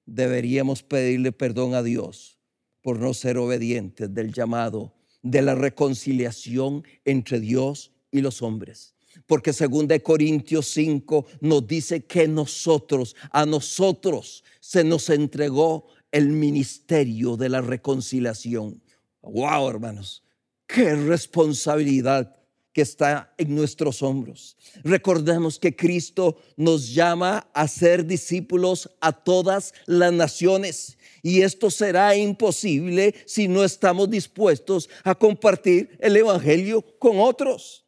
deberíamos 0.06 0.84
pedirle 0.84 1.32
perdón 1.32 1.76
a 1.76 1.84
Dios 1.84 2.40
por 2.82 3.00
no 3.00 3.14
ser 3.14 3.38
obedientes 3.38 4.14
del 4.14 4.34
llamado 4.34 4.99
de 5.22 5.42
la 5.42 5.56
reconciliación 5.56 6.84
entre 7.06 7.40
Dios 7.40 7.92
y 8.12 8.22
los 8.22 8.42
hombres. 8.42 8.96
Porque 9.26 9.54
según 9.54 9.88
de 9.88 10.02
Corintios 10.02 10.68
5 10.68 11.26
nos 11.42 11.68
dice 11.68 12.06
que 12.06 12.28
nosotros, 12.28 13.16
a 13.32 13.46
nosotros 13.46 14.44
se 14.60 14.84
nos 14.84 15.10
entregó 15.10 15.88
el 16.12 16.30
ministerio 16.30 17.38
de 17.38 17.50
la 17.50 17.62
reconciliación. 17.62 18.82
Wow, 19.22 19.70
hermanos, 19.70 20.24
qué 20.68 20.96
responsabilidad 20.96 22.39
está 22.82 23.34
en 23.38 23.56
nuestros 23.56 24.02
hombros. 24.02 24.58
Recordemos 24.84 25.60
que 25.60 25.76
Cristo 25.76 26.38
nos 26.56 26.94
llama 26.94 27.50
a 27.54 27.68
ser 27.68 28.06
discípulos 28.06 28.90
a 29.02 29.12
todas 29.12 29.74
las 29.86 30.14
naciones 30.14 30.98
y 31.22 31.42
esto 31.42 31.70
será 31.70 32.16
imposible 32.16 33.14
si 33.26 33.48
no 33.48 33.64
estamos 33.64 34.10
dispuestos 34.10 34.90
a 35.04 35.16
compartir 35.16 35.98
el 36.00 36.18
Evangelio 36.18 36.82
con 37.00 37.20
otros. 37.20 37.86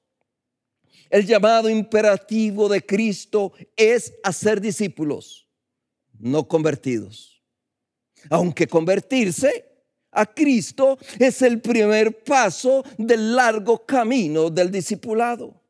El 1.09 1.25
llamado 1.25 1.69
imperativo 1.69 2.69
de 2.69 2.85
Cristo 2.85 3.51
es 3.75 4.13
hacer 4.23 4.61
discípulos, 4.61 5.47
no 6.17 6.47
convertidos. 6.47 7.41
Aunque 8.29 8.67
convertirse 8.67 9.70
a 10.11 10.25
Cristo 10.25 10.97
es 11.19 11.41
el 11.41 11.61
primer 11.61 12.23
paso 12.23 12.83
del 12.97 13.35
largo 13.35 13.85
camino 13.85 14.49
del 14.49 14.69
discipulado. 14.69 15.61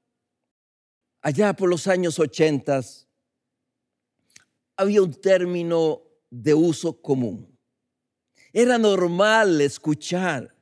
Allá 1.21 1.53
por 1.53 1.69
los 1.69 1.87
años 1.87 2.17
80 2.17 2.81
había 4.77 5.03
un 5.03 5.13
término 5.13 6.01
de 6.29 6.53
uso 6.53 6.99
común. 7.01 7.47
Era 8.51 8.77
normal 8.77 9.61
escuchar 9.61 10.53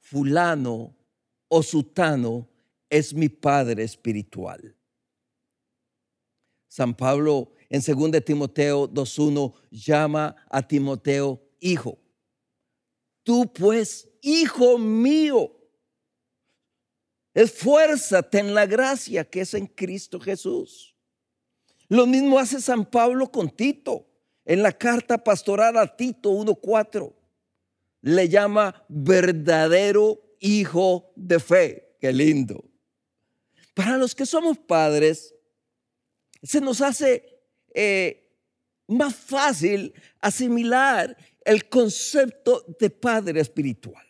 fulano 0.00 0.94
o 1.48 1.62
sutano 1.62 2.48
es 2.88 3.12
mi 3.12 3.28
padre 3.28 3.82
espiritual. 3.82 4.76
San 6.68 6.94
Pablo 6.94 7.52
en 7.68 7.80
2 7.80 8.24
Timoteo 8.24 8.88
2.1 8.88 9.52
llama 9.70 10.36
a 10.48 10.66
Timoteo 10.66 11.42
hijo. 11.58 11.98
Tú 13.24 13.52
pues, 13.52 14.08
hijo 14.20 14.78
mío, 14.78 15.50
esfuérzate 17.32 18.38
en 18.38 18.54
la 18.54 18.66
gracia 18.66 19.24
que 19.24 19.40
es 19.40 19.54
en 19.54 19.66
Cristo 19.66 20.20
Jesús. 20.20 20.94
Lo 21.88 22.06
mismo 22.06 22.38
hace 22.38 22.60
San 22.60 22.84
Pablo 22.84 23.30
con 23.32 23.50
Tito. 23.50 24.06
En 24.44 24.62
la 24.62 24.72
carta 24.72 25.18
pastoral 25.18 25.78
a 25.78 25.96
Tito 25.96 26.30
1.4 26.30 27.14
le 28.02 28.28
llama 28.28 28.84
verdadero 28.88 30.36
hijo 30.38 31.10
de 31.16 31.40
fe. 31.40 31.96
Qué 31.98 32.12
lindo. 32.12 32.62
Para 33.72 33.96
los 33.96 34.14
que 34.14 34.26
somos 34.26 34.58
padres, 34.58 35.34
se 36.42 36.60
nos 36.60 36.82
hace 36.82 37.40
eh, 37.72 38.30
más 38.86 39.16
fácil 39.16 39.94
asimilar 40.20 41.16
el 41.44 41.68
concepto 41.68 42.64
de 42.78 42.90
padre 42.90 43.40
espiritual. 43.40 44.04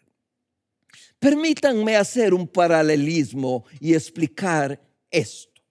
Permítanme 1.19 1.97
hacer 1.97 2.35
un 2.35 2.47
paralelismo 2.47 3.65
y 3.81 3.95
explicar 3.95 4.81
esto. 5.11 5.63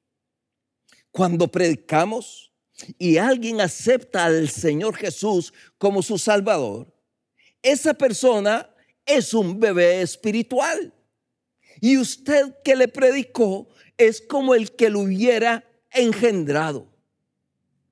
Cuando 1.12 1.48
predicamos 1.48 2.51
y 2.98 3.17
alguien 3.17 3.62
acepta 3.62 4.25
al 4.25 4.50
Señor 4.50 4.96
Jesús 4.96 5.53
como 5.77 6.01
su 6.01 6.17
Salvador, 6.17 6.91
esa 7.62 7.93
persona 7.93 8.70
es 9.05 9.34
un 9.34 9.60
bebé 9.60 10.01
espiritual. 10.01 10.93
Y 11.79 11.98
usted 11.98 12.55
que 12.63 12.75
le 12.75 12.88
predicó 12.88 13.67
es 13.98 14.22
como 14.22 14.55
el 14.55 14.75
que 14.75 14.89
lo 14.89 15.01
hubiera 15.01 15.63
engendrado. 15.91 16.92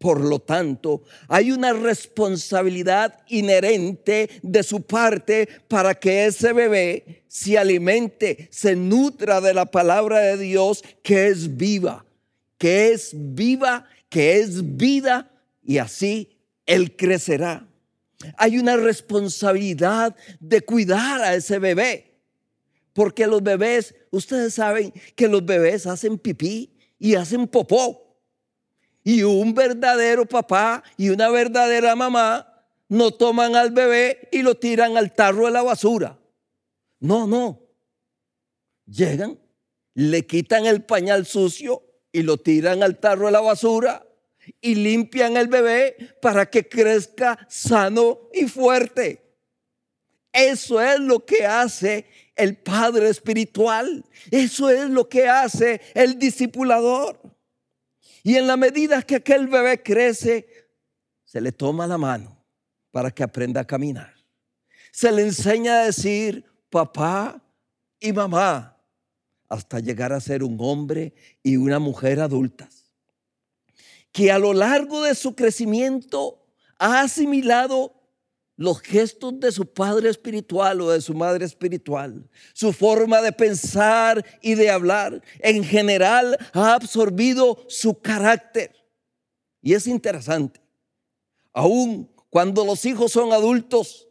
Por 0.02 0.20
lo 0.20 0.40
tanto, 0.40 1.04
hay 1.28 1.52
una 1.52 1.74
responsabilidad 1.74 3.20
inherente 3.28 4.32
de 4.42 4.64
su 4.64 4.82
parte 4.82 5.48
para 5.68 5.94
que 5.94 6.26
ese 6.26 6.54
bebé 6.54 7.24
se 7.28 7.56
alimente, 7.60 8.50
se 8.52 8.76
nutra 8.76 9.40
de 9.42 9.54
la 9.54 9.68
palabra 9.68 10.20
de 10.22 10.38
Dios 10.38 10.84
que 11.04 11.28
es 11.28 11.56
viva, 11.56 12.04
que 12.58 12.92
es 12.92 13.12
viva, 13.14 13.86
que 14.10 14.40
es 14.40 14.76
vida 14.76 15.32
y 15.64 15.78
así 15.78 16.36
él 16.66 16.96
crecerá. 16.96 17.68
Hay 18.38 18.58
una 18.58 18.78
responsabilidad 18.78 20.16
de 20.40 20.62
cuidar 20.62 21.22
a 21.22 21.36
ese 21.36 21.60
bebé, 21.60 22.18
porque 22.94 23.28
los 23.28 23.44
bebés, 23.44 23.94
ustedes 24.10 24.56
saben 24.56 24.92
que 25.16 25.28
los 25.28 25.46
bebés 25.46 25.86
hacen 25.86 26.18
pipí 26.18 26.76
y 26.98 27.14
hacen 27.14 27.48
popó. 27.48 28.11
Y 29.04 29.24
un 29.24 29.54
verdadero 29.54 30.26
papá 30.26 30.84
y 30.98 31.10
una 31.10 31.30
verdadera 31.30 31.96
mamá 31.96 32.48
no 32.88 33.12
toman 33.12 33.56
al 33.56 33.72
bebé 33.72 34.28
y 34.32 34.42
lo 34.42 34.56
tiran 34.56 34.98
al 34.98 35.14
tarro 35.14 35.46
de 35.46 35.52
la 35.52 35.64
basura. 35.64 36.20
No, 37.00 37.26
no. 37.26 37.62
Llegan, 38.86 39.40
le 39.94 40.26
quitan 40.26 40.66
el 40.66 40.84
pañal 40.84 41.26
sucio 41.26 41.84
y 42.12 42.24
lo 42.24 42.38
tiran 42.38 42.84
al 42.84 43.00
tarro 43.00 43.28
de 43.28 43.32
la 43.32 43.42
basura 43.42 44.06
y 44.60 44.76
limpian 44.76 45.38
el 45.38 45.48
bebé 45.48 45.96
para 46.22 46.50
que 46.50 46.68
crezca 46.68 47.40
sano 47.50 48.30
y 48.34 48.48
fuerte. 48.48 49.22
Eso 50.34 50.82
es 50.82 51.00
lo 51.00 51.26
que 51.26 51.46
hace 51.46 52.06
el 52.36 52.58
padre 52.58 53.10
espiritual. 53.10 54.04
Eso 54.30 54.70
es 54.70 54.90
lo 54.90 55.08
que 55.10 55.28
hace 55.28 55.82
el 55.94 56.18
discipulador. 56.18 57.20
Y 58.24 58.36
en 58.36 58.48
la 58.48 58.58
medida 58.58 59.02
que 59.02 59.16
aquel 59.16 59.48
bebé 59.48 59.82
crece, 59.82 60.48
se 61.24 61.42
le 61.42 61.52
toma 61.52 61.88
la 61.88 61.98
mano 61.98 62.44
para 62.92 63.12
que 63.12 63.24
aprenda 63.24 63.62
a 63.62 63.68
caminar. 63.68 64.14
Se 64.92 65.12
le 65.12 65.24
enseña 65.24 65.80
a 65.80 65.86
decir 65.86 66.46
papá 66.70 67.42
y 68.00 68.12
mamá 68.12 68.78
hasta 69.50 69.80
llegar 69.80 70.14
a 70.14 70.20
ser 70.20 70.44
un 70.44 70.58
hombre 70.60 71.14
y 71.44 71.58
una 71.58 71.80
mujer 71.80 72.20
adultas. 72.20 72.92
Que 74.12 74.32
a 74.32 74.40
lo 74.40 74.54
largo 74.54 75.04
de 75.04 75.16
su 75.16 75.36
crecimiento 75.36 76.46
ha 76.78 77.02
asimilado 77.02 78.01
los 78.58 78.82
gestos 78.82 79.40
de 79.40 79.52
su 79.52 79.66
padre 79.66 80.10
espiritual 80.10 80.82
o 80.82 80.92
de 80.92 81.02
su 81.02 81.14
madre 81.14 81.46
espiritual, 81.46 82.30
su 82.54 82.72
forma 82.74 83.22
de 83.22 83.32
pensar 83.32 84.24
y 84.42 84.56
de 84.56 84.70
hablar, 84.70 85.22
en 85.40 85.64
general 85.64 86.38
ha 86.54 86.76
absorbido 86.76 87.66
su 87.68 88.00
carácter. 88.02 88.76
Y 89.62 89.74
es 89.74 89.88
interesante, 89.88 90.62
aun 91.54 92.10
cuando 92.30 92.64
los 92.64 92.86
hijos 92.86 93.12
son 93.12 93.34
adultos, 93.34 94.08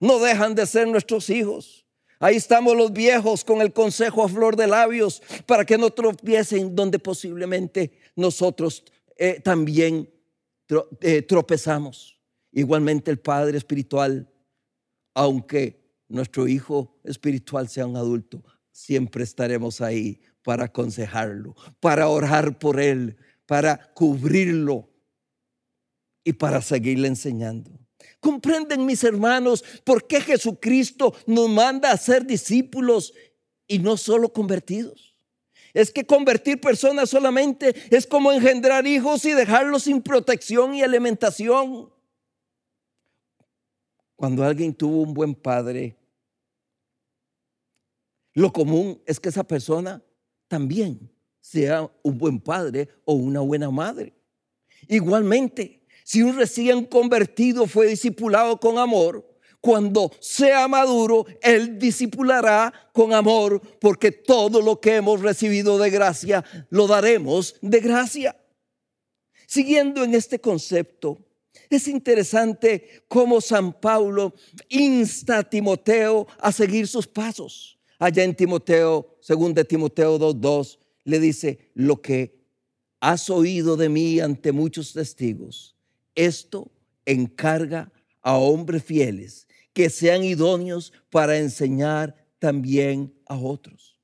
no 0.00 0.18
dejan 0.18 0.54
de 0.54 0.66
ser 0.66 0.86
nuestros 0.86 1.30
hijos. 1.30 1.86
Ahí 2.20 2.36
estamos 2.36 2.76
los 2.76 2.92
viejos 2.92 3.44
con 3.44 3.60
el 3.62 3.72
consejo 3.72 4.24
a 4.24 4.28
flor 4.28 4.56
de 4.56 4.66
labios 4.66 5.22
para 5.46 5.64
que 5.64 5.78
no 5.78 5.90
tropiecen 5.90 6.74
donde 6.74 6.98
posiblemente 6.98 7.92
nosotros 8.16 8.84
eh, 9.16 9.40
también 9.40 10.10
eh, 11.00 11.22
tropezamos. 11.22 12.17
Igualmente 12.58 13.12
el 13.12 13.20
Padre 13.20 13.56
espiritual, 13.56 14.28
aunque 15.14 15.80
nuestro 16.08 16.48
hijo 16.48 16.98
espiritual 17.04 17.68
sea 17.68 17.86
un 17.86 17.96
adulto, 17.96 18.42
siempre 18.72 19.22
estaremos 19.22 19.80
ahí 19.80 20.20
para 20.42 20.64
aconsejarlo, 20.64 21.54
para 21.78 22.08
orar 22.08 22.58
por 22.58 22.80
él, 22.80 23.16
para 23.46 23.92
cubrirlo 23.94 24.90
y 26.24 26.32
para 26.32 26.60
seguirle 26.60 27.06
enseñando. 27.06 27.70
¿Comprenden 28.18 28.84
mis 28.84 29.04
hermanos 29.04 29.64
por 29.84 30.08
qué 30.08 30.20
Jesucristo 30.20 31.14
nos 31.28 31.48
manda 31.48 31.92
a 31.92 31.96
ser 31.96 32.26
discípulos 32.26 33.14
y 33.68 33.78
no 33.78 33.96
solo 33.96 34.32
convertidos? 34.32 35.14
Es 35.74 35.92
que 35.92 36.04
convertir 36.04 36.60
personas 36.60 37.08
solamente 37.08 37.72
es 37.96 38.04
como 38.04 38.32
engendrar 38.32 38.84
hijos 38.84 39.24
y 39.26 39.32
dejarlos 39.32 39.84
sin 39.84 40.02
protección 40.02 40.74
y 40.74 40.82
alimentación. 40.82 41.96
Cuando 44.18 44.42
alguien 44.42 44.74
tuvo 44.74 45.02
un 45.02 45.14
buen 45.14 45.32
padre, 45.32 45.96
lo 48.34 48.52
común 48.52 49.00
es 49.06 49.20
que 49.20 49.28
esa 49.28 49.44
persona 49.44 50.02
también 50.48 51.08
sea 51.38 51.88
un 52.02 52.18
buen 52.18 52.40
padre 52.40 52.88
o 53.04 53.12
una 53.12 53.38
buena 53.38 53.70
madre. 53.70 54.12
Igualmente, 54.88 55.86
si 56.02 56.20
un 56.20 56.36
recién 56.36 56.84
convertido 56.86 57.68
fue 57.68 57.86
discipulado 57.86 58.58
con 58.58 58.78
amor, 58.78 59.24
cuando 59.60 60.10
sea 60.18 60.66
maduro, 60.66 61.24
Él 61.40 61.78
discipulará 61.78 62.72
con 62.92 63.12
amor, 63.12 63.62
porque 63.80 64.10
todo 64.10 64.60
lo 64.60 64.80
que 64.80 64.96
hemos 64.96 65.22
recibido 65.22 65.78
de 65.78 65.90
gracia, 65.90 66.44
lo 66.70 66.88
daremos 66.88 67.54
de 67.62 67.78
gracia. 67.78 68.36
Siguiendo 69.46 70.02
en 70.02 70.16
este 70.16 70.40
concepto, 70.40 71.27
es 71.70 71.88
interesante 71.88 73.02
cómo 73.08 73.40
San 73.40 73.72
Pablo 73.72 74.34
insta 74.68 75.38
a 75.38 75.42
Timoteo 75.48 76.26
a 76.38 76.52
seguir 76.52 76.86
sus 76.86 77.06
pasos. 77.06 77.78
Allá 77.98 78.24
en 78.24 78.34
Timoteo, 78.34 79.16
según 79.20 79.54
de 79.54 79.64
Timoteo 79.64 80.18
2.2, 80.18 80.78
le 81.04 81.20
dice, 81.20 81.70
lo 81.74 82.00
que 82.00 82.38
has 83.00 83.30
oído 83.30 83.76
de 83.76 83.88
mí 83.88 84.20
ante 84.20 84.52
muchos 84.52 84.92
testigos, 84.92 85.76
esto 86.14 86.70
encarga 87.04 87.90
a 88.22 88.36
hombres 88.36 88.84
fieles 88.84 89.46
que 89.72 89.90
sean 89.90 90.24
idóneos 90.24 90.92
para 91.10 91.38
enseñar 91.38 92.14
también 92.38 93.14
a 93.26 93.36
otros. 93.36 93.96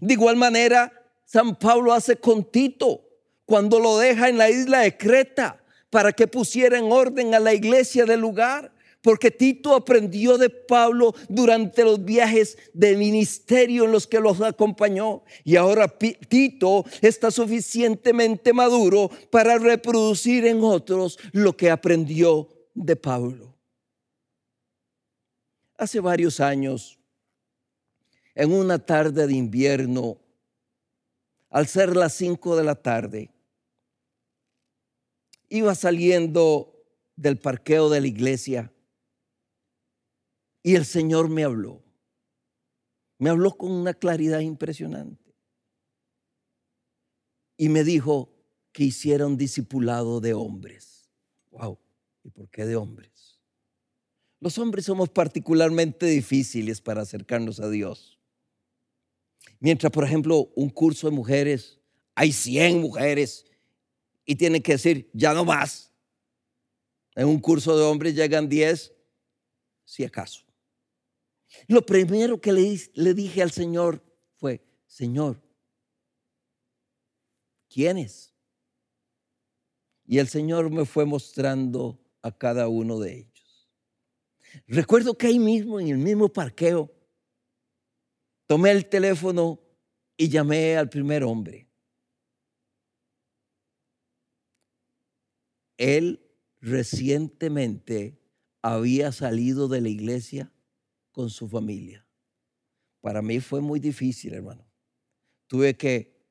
De 0.00 0.14
igual 0.14 0.36
manera, 0.36 0.92
San 1.24 1.56
Pablo 1.56 1.92
hace 1.92 2.16
con 2.16 2.44
Tito 2.44 3.02
cuando 3.44 3.78
lo 3.78 3.98
deja 3.98 4.28
en 4.28 4.38
la 4.38 4.50
isla 4.50 4.80
de 4.80 4.96
Creta 4.96 5.59
para 5.90 6.12
que 6.12 6.26
pusiera 6.26 6.78
en 6.78 6.90
orden 6.90 7.34
a 7.34 7.40
la 7.40 7.52
iglesia 7.52 8.04
del 8.04 8.20
lugar. 8.20 8.72
Porque 9.02 9.30
Tito 9.30 9.74
aprendió 9.74 10.36
de 10.36 10.50
Pablo 10.50 11.14
durante 11.28 11.84
los 11.84 12.04
viajes 12.04 12.58
de 12.74 12.96
ministerio 12.96 13.84
en 13.84 13.92
los 13.92 14.06
que 14.06 14.20
los 14.20 14.42
acompañó. 14.42 15.22
Y 15.42 15.56
ahora 15.56 15.88
Tito 15.88 16.84
está 17.00 17.30
suficientemente 17.30 18.52
maduro 18.52 19.10
para 19.30 19.56
reproducir 19.58 20.46
en 20.46 20.62
otros 20.62 21.18
lo 21.32 21.56
que 21.56 21.70
aprendió 21.70 22.48
de 22.74 22.96
Pablo. 22.96 23.56
hace 25.76 25.98
varios 25.98 26.40
años, 26.40 26.98
en 28.34 28.52
una 28.52 28.78
tarde 28.78 29.26
de 29.26 29.32
invierno, 29.32 30.18
al 31.48 31.66
ser 31.66 31.96
las 31.96 32.12
cinco 32.12 32.54
de 32.54 32.64
la 32.64 32.74
tarde, 32.74 33.30
iba 35.50 35.74
saliendo 35.74 36.72
del 37.16 37.38
parqueo 37.38 37.90
de 37.90 38.00
la 38.00 38.06
iglesia 38.06 38.72
y 40.62 40.76
el 40.76 40.86
Señor 40.86 41.28
me 41.28 41.44
habló. 41.44 41.82
Me 43.18 43.28
habló 43.28 43.56
con 43.58 43.70
una 43.70 43.92
claridad 43.92 44.40
impresionante. 44.40 45.34
Y 47.58 47.68
me 47.68 47.84
dijo 47.84 48.32
que 48.72 48.84
hiciera 48.84 49.26
un 49.26 49.36
discipulado 49.36 50.20
de 50.20 50.32
hombres. 50.32 51.10
Wow. 51.50 51.78
¿Y 52.22 52.30
por 52.30 52.48
qué 52.48 52.64
de 52.64 52.76
hombres? 52.76 53.40
Los 54.38 54.56
hombres 54.56 54.86
somos 54.86 55.10
particularmente 55.10 56.06
difíciles 56.06 56.80
para 56.80 57.02
acercarnos 57.02 57.60
a 57.60 57.68
Dios. 57.68 58.18
Mientras, 59.58 59.92
por 59.92 60.04
ejemplo, 60.04 60.50
un 60.54 60.70
curso 60.70 61.10
de 61.10 61.14
mujeres, 61.14 61.80
hay 62.14 62.32
100 62.32 62.80
mujeres 62.80 63.49
y 64.30 64.36
tienen 64.36 64.62
que 64.62 64.74
decir, 64.74 65.10
ya 65.12 65.34
no 65.34 65.44
más. 65.44 65.90
En 67.16 67.26
un 67.26 67.40
curso 67.40 67.76
de 67.76 67.82
hombres 67.82 68.14
llegan 68.14 68.48
10, 68.48 68.94
si 69.84 70.04
acaso. 70.04 70.44
Lo 71.66 71.84
primero 71.84 72.40
que 72.40 72.52
le, 72.52 72.80
le 72.94 73.12
dije 73.12 73.42
al 73.42 73.50
Señor 73.50 74.00
fue, 74.36 74.64
Señor, 74.86 75.42
¿quiénes? 77.68 78.32
Y 80.06 80.18
el 80.18 80.28
Señor 80.28 80.70
me 80.70 80.84
fue 80.84 81.04
mostrando 81.04 81.98
a 82.22 82.30
cada 82.30 82.68
uno 82.68 83.00
de 83.00 83.12
ellos. 83.18 83.68
Recuerdo 84.68 85.18
que 85.18 85.26
ahí 85.26 85.40
mismo, 85.40 85.80
en 85.80 85.88
el 85.88 85.98
mismo 85.98 86.28
parqueo, 86.28 86.88
tomé 88.46 88.70
el 88.70 88.88
teléfono 88.88 89.60
y 90.16 90.28
llamé 90.28 90.76
al 90.76 90.88
primer 90.88 91.24
hombre. 91.24 91.69
Él 95.80 96.30
recientemente 96.60 98.20
había 98.60 99.12
salido 99.12 99.66
de 99.66 99.80
la 99.80 99.88
iglesia 99.88 100.52
con 101.10 101.30
su 101.30 101.48
familia. 101.48 102.06
Para 103.00 103.22
mí 103.22 103.40
fue 103.40 103.62
muy 103.62 103.80
difícil, 103.80 104.34
hermano. 104.34 104.62
Tuve 105.46 105.78
que 105.78 106.22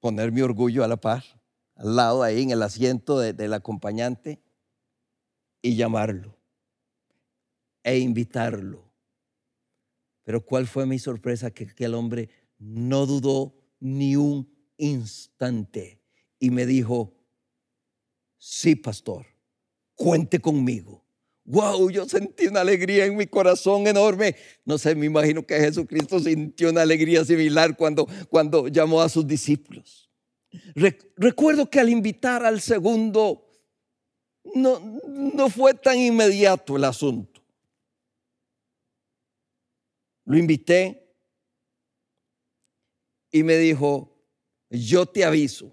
poner 0.00 0.32
mi 0.32 0.40
orgullo 0.40 0.84
a 0.84 0.88
la 0.88 0.96
par, 0.96 1.22
al 1.74 1.96
lado 1.96 2.22
ahí 2.22 2.44
en 2.44 2.50
el 2.50 2.62
asiento 2.62 3.18
del 3.18 3.52
acompañante 3.52 4.42
y 5.60 5.76
llamarlo 5.76 6.34
e 7.82 7.98
invitarlo. 7.98 8.90
Pero 10.22 10.46
¿cuál 10.46 10.66
fue 10.66 10.86
mi 10.86 10.98
sorpresa? 10.98 11.50
Que 11.50 11.64
aquel 11.64 11.92
hombre 11.92 12.30
no 12.56 13.04
dudó 13.04 13.54
ni 13.80 14.16
un 14.16 14.50
instante 14.78 16.01
y 16.42 16.50
me 16.50 16.66
dijo, 16.66 17.14
sí, 18.36 18.74
pastor, 18.74 19.24
cuente 19.94 20.40
conmigo. 20.40 21.04
Wow, 21.44 21.88
yo 21.88 22.08
sentí 22.08 22.48
una 22.48 22.62
alegría 22.62 23.06
en 23.06 23.16
mi 23.16 23.28
corazón 23.28 23.86
enorme. 23.86 24.34
No 24.64 24.76
sé, 24.76 24.96
me 24.96 25.06
imagino 25.06 25.46
que 25.46 25.60
Jesucristo 25.60 26.18
sintió 26.18 26.70
una 26.70 26.82
alegría 26.82 27.24
similar 27.24 27.76
cuando, 27.76 28.08
cuando 28.28 28.66
llamó 28.66 29.00
a 29.02 29.08
sus 29.08 29.24
discípulos. 29.24 30.10
recuerdo 31.16 31.70
que 31.70 31.78
al 31.78 31.88
invitar 31.88 32.44
al 32.44 32.60
segundo, 32.60 33.48
no, 34.56 34.80
no 35.06 35.48
fue 35.48 35.74
tan 35.74 35.96
inmediato 35.96 36.76
el 36.76 36.82
asunto. 36.82 37.40
Lo 40.24 40.36
invité 40.36 41.14
y 43.30 43.44
me 43.44 43.56
dijo, 43.58 44.12
yo 44.68 45.06
te 45.06 45.24
aviso 45.24 45.72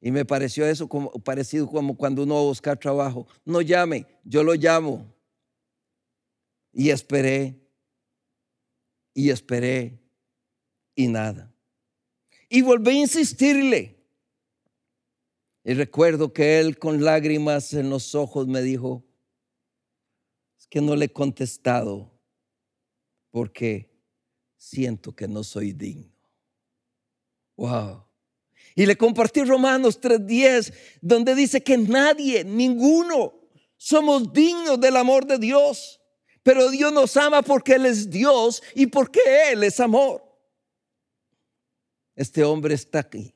y 0.00 0.10
me 0.10 0.24
pareció 0.24 0.66
eso 0.66 0.88
como, 0.88 1.10
parecido 1.12 1.66
como 1.66 1.96
cuando 1.96 2.22
uno 2.22 2.34
va 2.34 2.40
a 2.40 2.44
buscar 2.44 2.78
trabajo. 2.78 3.26
No 3.44 3.60
llame, 3.60 4.06
yo 4.24 4.42
lo 4.42 4.54
llamo. 4.54 5.14
Y 6.72 6.90
esperé, 6.90 7.60
y 9.12 9.28
esperé, 9.28 10.00
y 10.94 11.08
nada. 11.08 11.52
Y 12.48 12.62
volví 12.62 12.90
a 12.90 13.00
insistirle. 13.00 13.96
Y 15.64 15.74
recuerdo 15.74 16.32
que 16.32 16.58
él 16.58 16.78
con 16.78 17.04
lágrimas 17.04 17.74
en 17.74 17.90
los 17.90 18.14
ojos 18.14 18.46
me 18.46 18.62
dijo, 18.62 19.04
es 20.58 20.66
que 20.66 20.80
no 20.80 20.96
le 20.96 21.06
he 21.06 21.12
contestado 21.12 22.10
porque 23.30 23.90
siento 24.56 25.14
que 25.14 25.28
no 25.28 25.44
soy 25.44 25.72
digno. 25.72 26.10
Wow. 27.56 28.09
Y 28.74 28.86
le 28.86 28.96
compartí 28.96 29.42
Romanos 29.42 30.00
3:10, 30.00 30.72
donde 31.00 31.34
dice 31.34 31.62
que 31.62 31.76
nadie, 31.76 32.44
ninguno, 32.44 33.34
somos 33.76 34.32
dignos 34.32 34.80
del 34.80 34.96
amor 34.96 35.26
de 35.26 35.38
Dios. 35.38 36.00
Pero 36.42 36.70
Dios 36.70 36.92
nos 36.92 37.16
ama 37.16 37.42
porque 37.42 37.74
Él 37.74 37.86
es 37.86 38.08
Dios 38.08 38.62
y 38.74 38.86
porque 38.86 39.20
Él 39.52 39.64
es 39.64 39.78
amor. 39.80 40.24
Este 42.14 42.44
hombre 42.44 42.74
está 42.74 43.00
aquí, 43.00 43.34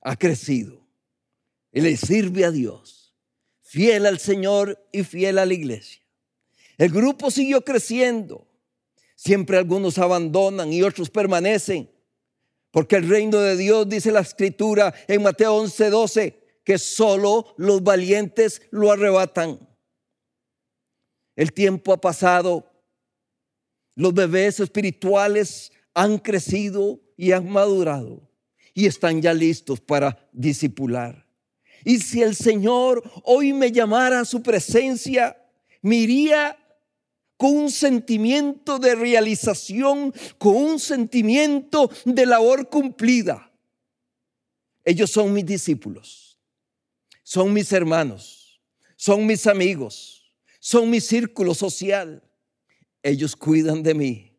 ha 0.00 0.16
crecido 0.16 0.86
y 1.72 1.80
le 1.80 1.96
sirve 1.96 2.44
a 2.44 2.50
Dios, 2.50 3.14
fiel 3.62 4.06
al 4.06 4.18
Señor 4.18 4.86
y 4.92 5.02
fiel 5.02 5.38
a 5.38 5.46
la 5.46 5.54
iglesia. 5.54 6.02
El 6.78 6.90
grupo 6.90 7.30
siguió 7.30 7.64
creciendo. 7.64 8.48
Siempre 9.14 9.56
algunos 9.56 9.98
abandonan 9.98 10.72
y 10.72 10.82
otros 10.82 11.10
permanecen. 11.10 11.91
Porque 12.72 12.96
el 12.96 13.08
reino 13.08 13.38
de 13.38 13.56
Dios, 13.56 13.88
dice 13.88 14.10
la 14.10 14.20
escritura 14.20 14.92
en 15.06 15.22
Mateo 15.22 15.54
11, 15.54 15.90
12, 15.90 16.42
que 16.64 16.78
solo 16.78 17.54
los 17.58 17.82
valientes 17.82 18.62
lo 18.70 18.90
arrebatan. 18.90 19.60
El 21.36 21.52
tiempo 21.52 21.92
ha 21.92 22.00
pasado, 22.00 22.66
los 23.94 24.14
bebés 24.14 24.58
espirituales 24.58 25.70
han 25.94 26.18
crecido 26.18 26.98
y 27.16 27.32
han 27.32 27.48
madurado 27.48 28.28
y 28.74 28.86
están 28.86 29.20
ya 29.20 29.34
listos 29.34 29.80
para 29.80 30.28
discipular. 30.32 31.26
Y 31.84 31.98
si 31.98 32.22
el 32.22 32.34
Señor 32.34 33.02
hoy 33.24 33.52
me 33.52 33.70
llamara 33.70 34.20
a 34.20 34.24
su 34.24 34.42
presencia, 34.42 35.36
me 35.82 35.96
iría 35.96 36.56
con 37.42 37.56
un 37.56 37.72
sentimiento 37.72 38.78
de 38.78 38.94
realización, 38.94 40.14
con 40.38 40.54
un 40.54 40.78
sentimiento 40.78 41.90
de 42.04 42.24
labor 42.24 42.68
cumplida. 42.68 43.50
Ellos 44.84 45.10
son 45.10 45.32
mis 45.32 45.44
discípulos, 45.44 46.38
son 47.24 47.52
mis 47.52 47.72
hermanos, 47.72 48.62
son 48.94 49.26
mis 49.26 49.48
amigos, 49.48 50.32
son 50.60 50.88
mi 50.88 51.00
círculo 51.00 51.52
social. 51.52 52.22
Ellos 53.02 53.34
cuidan 53.34 53.82
de 53.82 53.94
mí. 53.94 54.38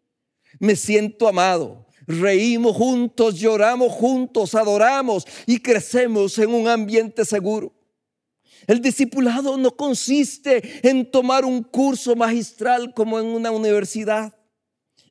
Me 0.57 0.77
siento 0.77 1.27
amado. 1.27 1.85
Reímos 2.07 2.73
juntos, 2.73 3.37
lloramos 3.37 3.91
juntos, 3.91 4.55
adoramos 4.55 5.27
y 5.45 5.59
crecemos 5.59 6.39
en 6.39 6.53
un 6.53 6.69
ambiente 6.69 7.25
seguro. 7.25 7.73
El 8.67 8.82
discipulado 8.82 9.58
no 9.58 9.76
consiste 9.76 10.88
en 10.88 11.10
tomar 11.10 11.45
un 11.45 11.63
curso 11.63 12.15
magistral 12.15 12.93
como 12.93 13.19
en 13.19 13.26
una 13.26 13.52
universidad. 13.52 14.34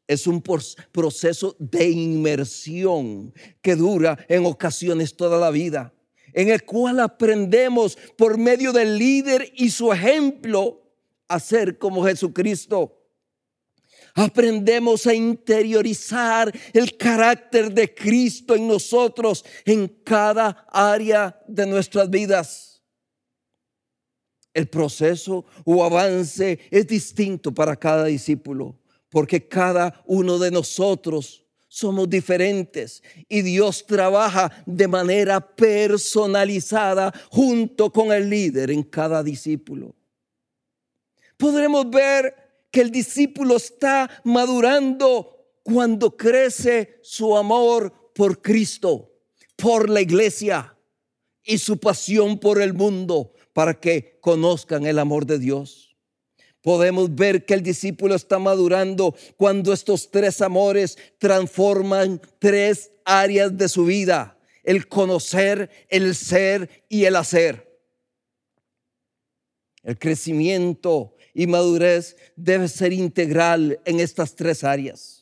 Es 0.07 0.27
un 0.27 0.43
proceso 0.43 1.57
de 1.59 1.88
inmersión 1.91 3.33
que 3.61 3.77
dura 3.77 4.19
en 4.29 4.47
ocasiones 4.47 5.17
toda 5.17 5.38
la 5.38 5.51
vida, 5.51 5.95
en 6.33 6.49
el 6.49 6.65
cual 6.65 7.01
aprendemos 7.01 7.97
por 8.17 8.37
medio 8.37 8.73
del 8.73 8.99
líder 8.99 9.53
y 9.55 9.71
su 9.71 9.93
ejemplo 9.93 10.83
a 11.29 11.38
ser 11.41 11.79
como 11.79 12.05
Jesucristo. 12.05 12.99
Aprendemos 14.15 15.07
a 15.07 15.15
interiorizar 15.15 16.53
el 16.75 16.97
carácter 16.99 17.73
de 17.73 17.95
Cristo 17.95 18.55
en 18.55 18.69
nosotros 18.69 19.45
en 19.65 19.88
cada 19.88 20.67
área 20.71 21.41
de 21.49 21.67
nuestras 21.67 22.11
vidas. 22.11 22.72
El 24.55 24.69
proceso 24.69 25.45
o 25.65 25.85
avance 25.85 26.59
es 26.71 26.87
distinto 26.87 27.53
para 27.53 27.77
cada 27.77 28.05
discípulo, 28.05 28.79
porque 29.09 29.49
cada 29.49 30.03
uno 30.07 30.38
de 30.38 30.51
nosotros 30.51 31.43
somos 31.69 32.11
diferentes 32.11 33.03
y 33.31 33.41
Dios 33.41 33.87
trabaja 33.87 34.62
de 34.67 34.87
manera 34.88 35.41
personalizada 35.41 37.15
junto 37.31 37.91
con 37.91 38.12
el 38.12 38.29
líder 38.29 38.71
en 38.71 38.83
cada 38.83 39.23
discípulo. 39.23 39.95
Podremos 41.38 41.88
ver 41.88 42.35
que 42.71 42.83
el 42.83 42.91
discípulo 42.91 43.57
está 43.57 44.11
madurando 44.25 45.33
cuando 45.62 46.15
crece 46.15 46.99
su 47.03 47.35
amor 47.37 48.12
por 48.15 48.43
Cristo, 48.43 49.11
por 49.57 49.88
la 49.88 50.03
iglesia 50.03 50.77
y 51.43 51.59
su 51.59 51.79
pasión 51.79 52.38
por 52.38 52.61
el 52.61 52.75
mundo, 52.75 53.33
para 53.53 53.75
que 53.75 54.19
conozcan 54.21 54.87
el 54.87 54.99
amor 54.99 55.27
de 55.27 55.38
Dios. 55.38 55.97
Podemos 56.62 57.15
ver 57.15 57.45
que 57.45 57.55
el 57.55 57.62
discípulo 57.62 58.15
está 58.15 58.38
madurando 58.38 59.15
cuando 59.37 59.73
estos 59.73 60.11
tres 60.11 60.41
amores 60.41 60.97
transforman 61.19 62.21
tres 62.38 62.93
áreas 63.05 63.57
de 63.57 63.69
su 63.69 63.85
vida, 63.87 64.38
el 64.62 64.87
conocer, 64.87 65.71
el 65.88 66.15
ser 66.15 66.85
y 66.88 67.05
el 67.05 67.17
hacer. 67.17 67.69
El 69.83 69.99
crecimiento 69.99 71.17
y 71.35 71.49
madurez 71.49 72.17
debe 72.37 72.69
ser 72.69 72.93
integral 72.93 73.81
en 73.85 73.99
estas 73.99 74.37
tres 74.37 74.62
áreas. 74.62 75.22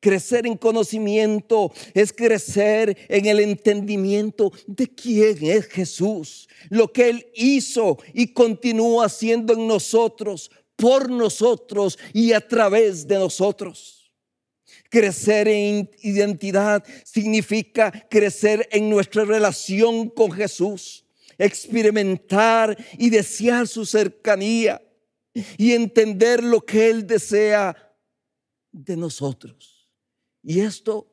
Crecer 0.00 0.46
en 0.46 0.56
conocimiento 0.56 1.72
es 1.92 2.12
crecer 2.12 2.96
en 3.08 3.26
el 3.26 3.40
entendimiento 3.40 4.52
de 4.66 4.86
quién 4.86 5.38
es 5.44 5.66
Jesús, 5.66 6.48
lo 6.68 6.92
que 6.92 7.08
Él 7.08 7.26
hizo 7.34 7.98
y 8.14 8.28
continúa 8.28 9.06
haciendo 9.06 9.54
en 9.54 9.66
nosotros, 9.66 10.52
por 10.76 11.10
nosotros 11.10 11.98
y 12.12 12.32
a 12.32 12.40
través 12.40 13.08
de 13.08 13.16
nosotros. 13.16 14.12
Crecer 14.88 15.48
en 15.48 15.90
identidad 16.02 16.84
significa 17.04 17.90
crecer 18.08 18.68
en 18.70 18.88
nuestra 18.88 19.24
relación 19.24 20.08
con 20.08 20.30
Jesús, 20.30 21.04
experimentar 21.36 22.76
y 22.96 23.10
desear 23.10 23.66
su 23.66 23.84
cercanía 23.84 24.80
y 25.56 25.72
entender 25.72 26.44
lo 26.44 26.60
que 26.60 26.88
Él 26.88 27.04
desea 27.04 27.76
de 28.70 28.96
nosotros. 28.96 29.77
Y 30.42 30.60
esto 30.60 31.08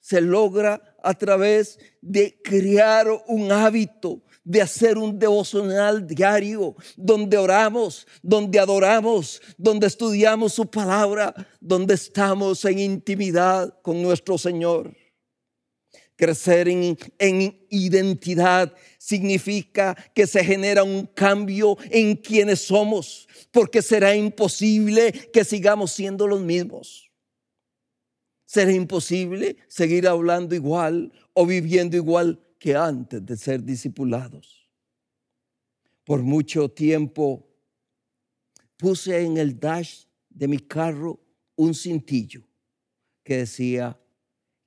se 0.00 0.20
logra 0.20 0.96
a 1.02 1.14
través 1.14 1.78
de 2.00 2.40
crear 2.42 3.06
un 3.26 3.52
hábito, 3.52 4.22
de 4.42 4.62
hacer 4.62 4.96
un 4.96 5.18
devocional 5.18 6.06
diario, 6.06 6.74
donde 6.96 7.36
oramos, 7.36 8.06
donde 8.22 8.58
adoramos, 8.58 9.42
donde 9.58 9.86
estudiamos 9.86 10.54
su 10.54 10.70
palabra, 10.70 11.34
donde 11.60 11.92
estamos 11.92 12.64
en 12.64 12.78
intimidad 12.78 13.78
con 13.82 14.00
nuestro 14.00 14.38
Señor. 14.38 14.96
Crecer 16.16 16.68
en, 16.68 16.96
en, 17.18 17.66
identidad 17.68 18.72
significa 18.98 19.94
que 20.14 20.26
se 20.26 20.42
genera 20.42 20.82
un 20.82 21.04
cambio 21.04 21.76
en 21.90 22.16
quienes 22.16 22.60
somos, 22.60 23.28
porque 23.52 23.82
será 23.82 24.16
imposible 24.16 25.12
que 25.32 25.44
sigamos 25.44 25.92
siendo 25.92 26.26
los 26.26 26.40
mismos. 26.40 27.07
Será 28.48 28.72
imposible 28.72 29.58
seguir 29.68 30.08
hablando 30.08 30.54
igual 30.54 31.12
o 31.34 31.44
viviendo 31.44 31.98
igual 31.98 32.42
que 32.58 32.74
antes 32.74 33.24
de 33.26 33.36
ser 33.36 33.62
discipulados. 33.62 34.66
Por 36.02 36.22
mucho 36.22 36.70
tiempo 36.70 37.46
puse 38.78 39.22
en 39.22 39.36
el 39.36 39.60
dash 39.60 40.06
de 40.30 40.48
mi 40.48 40.60
carro 40.60 41.20
un 41.56 41.74
cintillo 41.74 42.42
que 43.22 43.36
decía, 43.36 44.00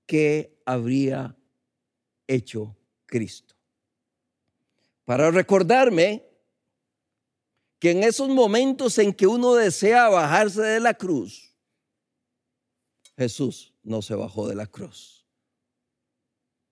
¿qué 0.06 0.62
habría 0.64 1.36
hecho 2.28 2.78
Cristo? 3.08 3.56
Para 5.06 5.32
recordarme 5.32 6.24
que 7.80 7.90
en 7.90 8.04
esos 8.04 8.30
momentos 8.30 9.00
en 9.00 9.12
que 9.12 9.26
uno 9.26 9.56
desea 9.56 10.08
bajarse 10.08 10.62
de 10.62 10.80
la 10.80 10.94
cruz, 10.94 11.56
Jesús 13.18 13.71
no 13.84 14.02
se 14.02 14.16
bajó 14.16 14.48
de 14.48 14.56
la 14.56 14.68
cruz. 14.68 15.26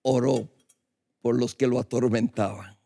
Oró 0.02 0.50
por 1.22 1.38
los 1.38 1.56
que 1.56 1.68
lo 1.68 1.80
atormentaban. 1.80 2.78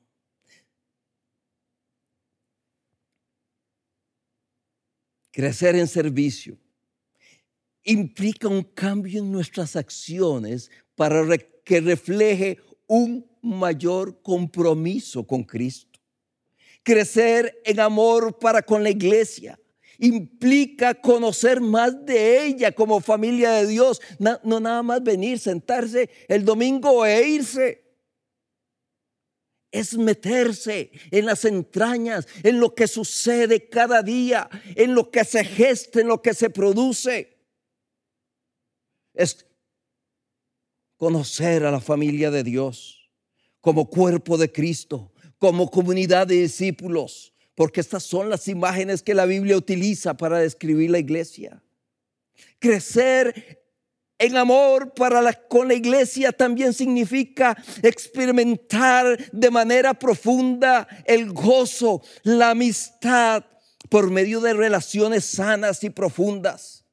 Crecer 5.32 5.76
en 5.76 5.88
servicio 5.88 6.58
implica 7.84 8.48
un 8.48 8.64
cambio 8.64 9.20
en 9.20 9.32
nuestras 9.32 9.76
acciones 9.76 10.70
para 10.96 11.38
que 11.38 11.82
refleje 11.82 12.60
un 12.88 13.30
mayor 13.42 14.22
compromiso 14.22 15.26
con 15.26 15.44
Cristo. 15.44 16.00
Crecer 16.84 17.62
en 17.66 17.80
amor 17.80 18.38
para 18.38 18.62
con 18.62 18.84
la 18.84 18.90
iglesia 18.90 19.60
implica 20.00 20.96
conocer 20.96 21.62
más 21.62 22.06
de 22.06 22.46
ella 22.46 22.72
como 22.72 23.02
familia 23.02 23.52
de 23.52 23.68
Dios, 23.68 24.02
no, 24.20 24.40
nada 24.60 24.84
más 24.84 25.04
venir, 25.04 25.40
sentarse 25.40 26.10
el 26.28 26.46
domingo 26.46 27.06
e 27.06 27.28
irse. 27.28 27.84
Es 29.72 29.98
meterse 29.98 30.92
en 31.10 31.26
las 31.26 31.46
entrañas, 31.46 32.28
en 32.44 32.60
lo 32.60 32.76
que 32.76 32.88
sucede 32.88 33.70
cada 33.70 34.04
día, 34.04 34.48
en 34.76 34.94
lo 34.94 35.10
que 35.10 35.26
se 35.26 35.44
gesta, 35.44 36.00
en 36.00 36.08
lo 36.08 36.22
que 36.22 36.34
se 36.34 36.50
produce. 36.52 37.40
Es 39.16 39.48
conocer 40.98 41.66
a 41.66 41.72
la 41.72 41.82
familia 41.82 42.30
de 42.30 42.44
Dios 42.44 43.10
como 43.62 43.90
cuerpo 43.90 44.38
de 44.38 44.52
Cristo, 44.52 45.12
como 45.40 45.70
comunidad 45.72 46.28
de 46.28 46.42
discípulos 46.42 47.33
porque 47.56 47.82
estas 47.82 48.04
son 48.04 48.30
las 48.30 48.48
imágenes 48.48 49.04
que 49.04 49.14
la 49.14 49.26
Biblia 49.26 49.58
utiliza 49.58 50.16
para 50.16 50.40
describir 50.40 50.90
la 50.90 51.00
iglesia. 51.00 51.62
Crecer 52.60 53.64
en 54.18 54.38
amor 54.38 54.94
para 54.94 55.22
la, 55.22 55.34
con 55.34 55.68
la 55.68 55.74
iglesia 55.74 56.32
también 56.32 56.74
significa 56.74 57.58
experimentar 57.82 59.18
de 59.32 59.52
manera 59.52 59.94
profunda 59.94 60.88
el 61.06 61.32
gozo, 61.34 62.02
la 62.24 62.52
amistad 62.52 63.44
por 63.90 64.10
medio 64.10 64.40
de 64.40 64.54
relaciones 64.54 65.26
sanas 65.26 65.84
y 65.84 65.90
profundas. 65.90 66.86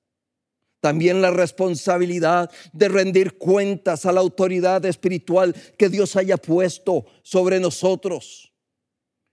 También 0.80 1.20
la 1.20 1.30
responsabilidad 1.30 2.50
de 2.72 2.88
rendir 2.88 3.36
cuentas 3.36 4.06
a 4.06 4.12
la 4.12 4.20
autoridad 4.20 4.84
espiritual 4.86 5.54
que 5.78 5.90
Dios 5.90 6.16
haya 6.16 6.38
puesto 6.38 7.04
sobre 7.22 7.60
nosotros. 7.60 8.49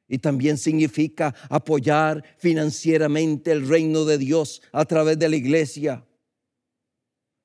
Y 0.07 0.19
también 0.19 0.57
significa 0.57 1.35
apoyar 1.49 2.23
financieramente 2.37 3.51
el 3.51 3.67
reino 3.67 4.05
de 4.05 4.17
Dios 4.17 4.61
a 4.71 4.85
través 4.85 5.19
de 5.19 5.29
la 5.29 5.35
iglesia, 5.35 6.05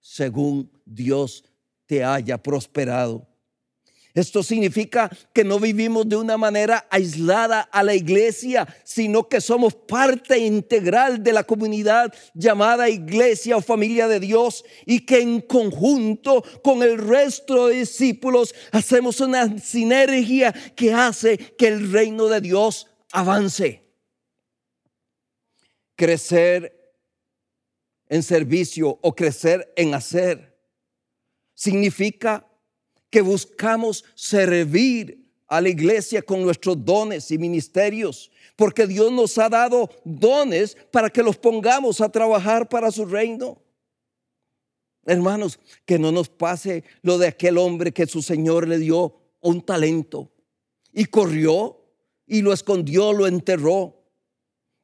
según 0.00 0.70
Dios 0.84 1.44
te 1.86 2.04
haya 2.04 2.38
prosperado. 2.38 3.31
Esto 4.14 4.42
significa 4.42 5.10
que 5.32 5.42
no 5.42 5.58
vivimos 5.58 6.06
de 6.06 6.16
una 6.16 6.36
manera 6.36 6.86
aislada 6.90 7.60
a 7.60 7.82
la 7.82 7.94
iglesia, 7.94 8.68
sino 8.84 9.26
que 9.26 9.40
somos 9.40 9.74
parte 9.74 10.38
integral 10.38 11.22
de 11.22 11.32
la 11.32 11.44
comunidad 11.44 12.12
llamada 12.34 12.90
iglesia 12.90 13.56
o 13.56 13.62
familia 13.62 14.08
de 14.08 14.20
Dios 14.20 14.64
y 14.84 15.06
que 15.06 15.22
en 15.22 15.40
conjunto 15.40 16.44
con 16.62 16.82
el 16.82 16.98
resto 16.98 17.68
de 17.68 17.76
discípulos 17.76 18.54
hacemos 18.70 19.20
una 19.20 19.58
sinergia 19.58 20.52
que 20.76 20.92
hace 20.92 21.38
que 21.38 21.68
el 21.68 21.90
reino 21.90 22.26
de 22.26 22.42
Dios 22.42 22.88
avance. 23.12 23.82
Crecer 25.96 26.94
en 28.10 28.22
servicio 28.22 28.98
o 29.00 29.14
crecer 29.14 29.72
en 29.74 29.94
hacer 29.94 30.52
significa 31.54 32.46
que 33.12 33.20
buscamos 33.20 34.06
servir 34.14 35.22
a 35.46 35.60
la 35.60 35.68
iglesia 35.68 36.22
con 36.22 36.42
nuestros 36.42 36.82
dones 36.82 37.30
y 37.30 37.36
ministerios, 37.36 38.32
porque 38.56 38.86
Dios 38.86 39.12
nos 39.12 39.36
ha 39.36 39.50
dado 39.50 39.90
dones 40.02 40.78
para 40.90 41.10
que 41.10 41.22
los 41.22 41.36
pongamos 41.36 42.00
a 42.00 42.08
trabajar 42.08 42.70
para 42.70 42.90
su 42.90 43.04
reino. 43.04 43.60
Hermanos, 45.04 45.60
que 45.84 45.98
no 45.98 46.10
nos 46.10 46.30
pase 46.30 46.84
lo 47.02 47.18
de 47.18 47.26
aquel 47.26 47.58
hombre 47.58 47.92
que 47.92 48.06
su 48.06 48.22
Señor 48.22 48.66
le 48.66 48.78
dio 48.78 49.14
un 49.42 49.60
talento 49.60 50.32
y 50.90 51.04
corrió 51.04 51.84
y 52.26 52.40
lo 52.40 52.54
escondió, 52.54 53.12
lo 53.12 53.26
enterró. 53.26 54.06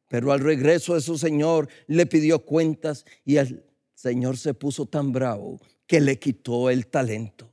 Pero 0.09 0.33
al 0.33 0.41
regreso 0.41 0.95
de 0.95 1.01
su 1.01 1.17
Señor 1.17 1.69
le 1.87 2.05
pidió 2.05 2.45
cuentas 2.45 3.07
y 3.25 3.37
el 3.37 3.64
Señor 3.95 4.37
se 4.37 4.53
puso 4.53 4.85
tan 4.85 5.12
bravo 5.12 5.59
que 5.87 6.03
le 6.03 6.19
quitó 6.19 6.69
el 6.69 6.88
talento 6.88 7.47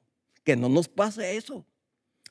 que 0.46 0.56
no 0.56 0.70
nos 0.70 0.88
pase 0.88 1.36
eso. 1.36 1.66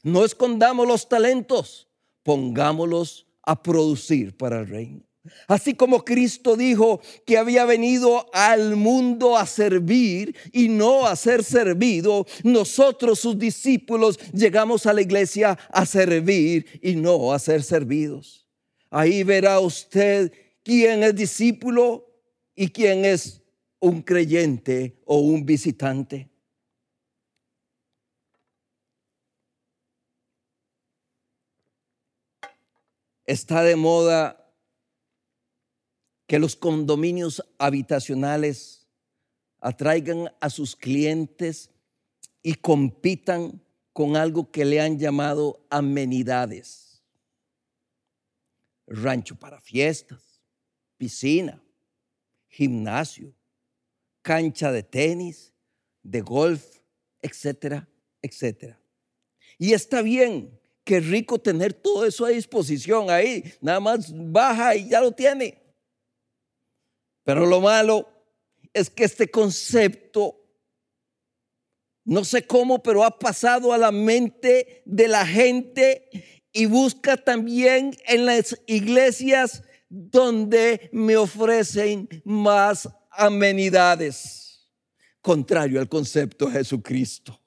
No 0.02 0.24
escondamos 0.24 0.86
los 0.86 1.08
talentos, 1.08 1.88
pongámoslos 2.22 3.26
a 3.42 3.62
producir 3.62 4.36
para 4.36 4.60
el 4.60 4.68
reino. 4.68 5.02
Así 5.48 5.72
como 5.74 6.04
Cristo 6.04 6.54
dijo 6.54 7.00
que 7.24 7.38
había 7.38 7.64
venido 7.64 8.26
al 8.34 8.76
mundo 8.76 9.38
a 9.38 9.46
servir 9.46 10.36
y 10.52 10.68
no 10.68 11.06
a 11.06 11.16
ser 11.16 11.42
servido, 11.42 12.26
nosotros 12.42 13.20
sus 13.20 13.38
discípulos 13.38 14.18
llegamos 14.32 14.84
a 14.84 14.92
la 14.92 15.00
iglesia 15.00 15.58
a 15.70 15.86
servir 15.86 16.66
y 16.82 16.94
no 16.94 17.32
a 17.32 17.38
ser 17.38 17.62
servidos. 17.62 18.46
Ahí 18.90 19.22
verá 19.22 19.60
usted 19.60 20.30
quién 20.62 21.02
es 21.02 21.14
discípulo 21.14 22.06
y 22.54 22.68
quién 22.68 23.06
es 23.06 23.42
un 23.80 24.02
creyente 24.02 25.00
o 25.06 25.18
un 25.18 25.44
visitante. 25.46 26.33
Está 33.26 33.62
de 33.62 33.76
moda 33.76 34.52
que 36.26 36.38
los 36.38 36.56
condominios 36.56 37.42
habitacionales 37.58 38.86
atraigan 39.60 40.30
a 40.40 40.50
sus 40.50 40.76
clientes 40.76 41.70
y 42.42 42.54
compitan 42.54 43.62
con 43.92 44.16
algo 44.16 44.50
que 44.50 44.64
le 44.64 44.80
han 44.80 44.98
llamado 44.98 45.64
amenidades. 45.70 47.02
Rancho 48.86 49.36
para 49.36 49.60
fiestas, 49.60 50.42
piscina, 50.96 51.62
gimnasio, 52.48 53.34
cancha 54.20 54.70
de 54.72 54.82
tenis, 54.82 55.54
de 56.02 56.20
golf, 56.20 56.80
etcétera, 57.22 57.88
etcétera. 58.20 58.78
Y 59.58 59.72
está 59.72 60.02
bien, 60.02 60.60
qué 60.84 61.00
rico 61.00 61.38
tener 61.38 61.72
todo 61.72 62.04
eso 62.04 62.26
a 62.26 62.30
disposición 62.30 63.10
ahí. 63.10 63.42
Nada 63.60 63.80
más 63.80 64.12
baja 64.14 64.76
y 64.76 64.90
ya 64.90 65.00
lo 65.00 65.12
tiene. 65.12 65.60
Pero 67.24 67.46
lo 67.46 67.60
malo 67.60 68.08
es 68.72 68.90
que 68.90 69.04
este 69.04 69.30
concepto, 69.30 70.40
no 72.04 72.22
sé 72.24 72.46
cómo, 72.46 72.82
pero 72.82 73.02
ha 73.02 73.18
pasado 73.18 73.72
a 73.72 73.78
la 73.78 73.90
mente 73.90 74.82
de 74.84 75.08
la 75.08 75.26
gente 75.26 76.10
y 76.52 76.66
busca 76.66 77.16
también 77.16 77.96
en 78.06 78.26
las 78.26 78.60
iglesias 78.66 79.62
donde 79.88 80.90
me 80.92 81.16
ofrecen 81.16 82.08
más 82.24 82.88
amenidades, 83.10 84.68
contrario 85.22 85.80
al 85.80 85.88
concepto 85.88 86.46
de 86.46 86.52
Jesucristo. 86.52 87.40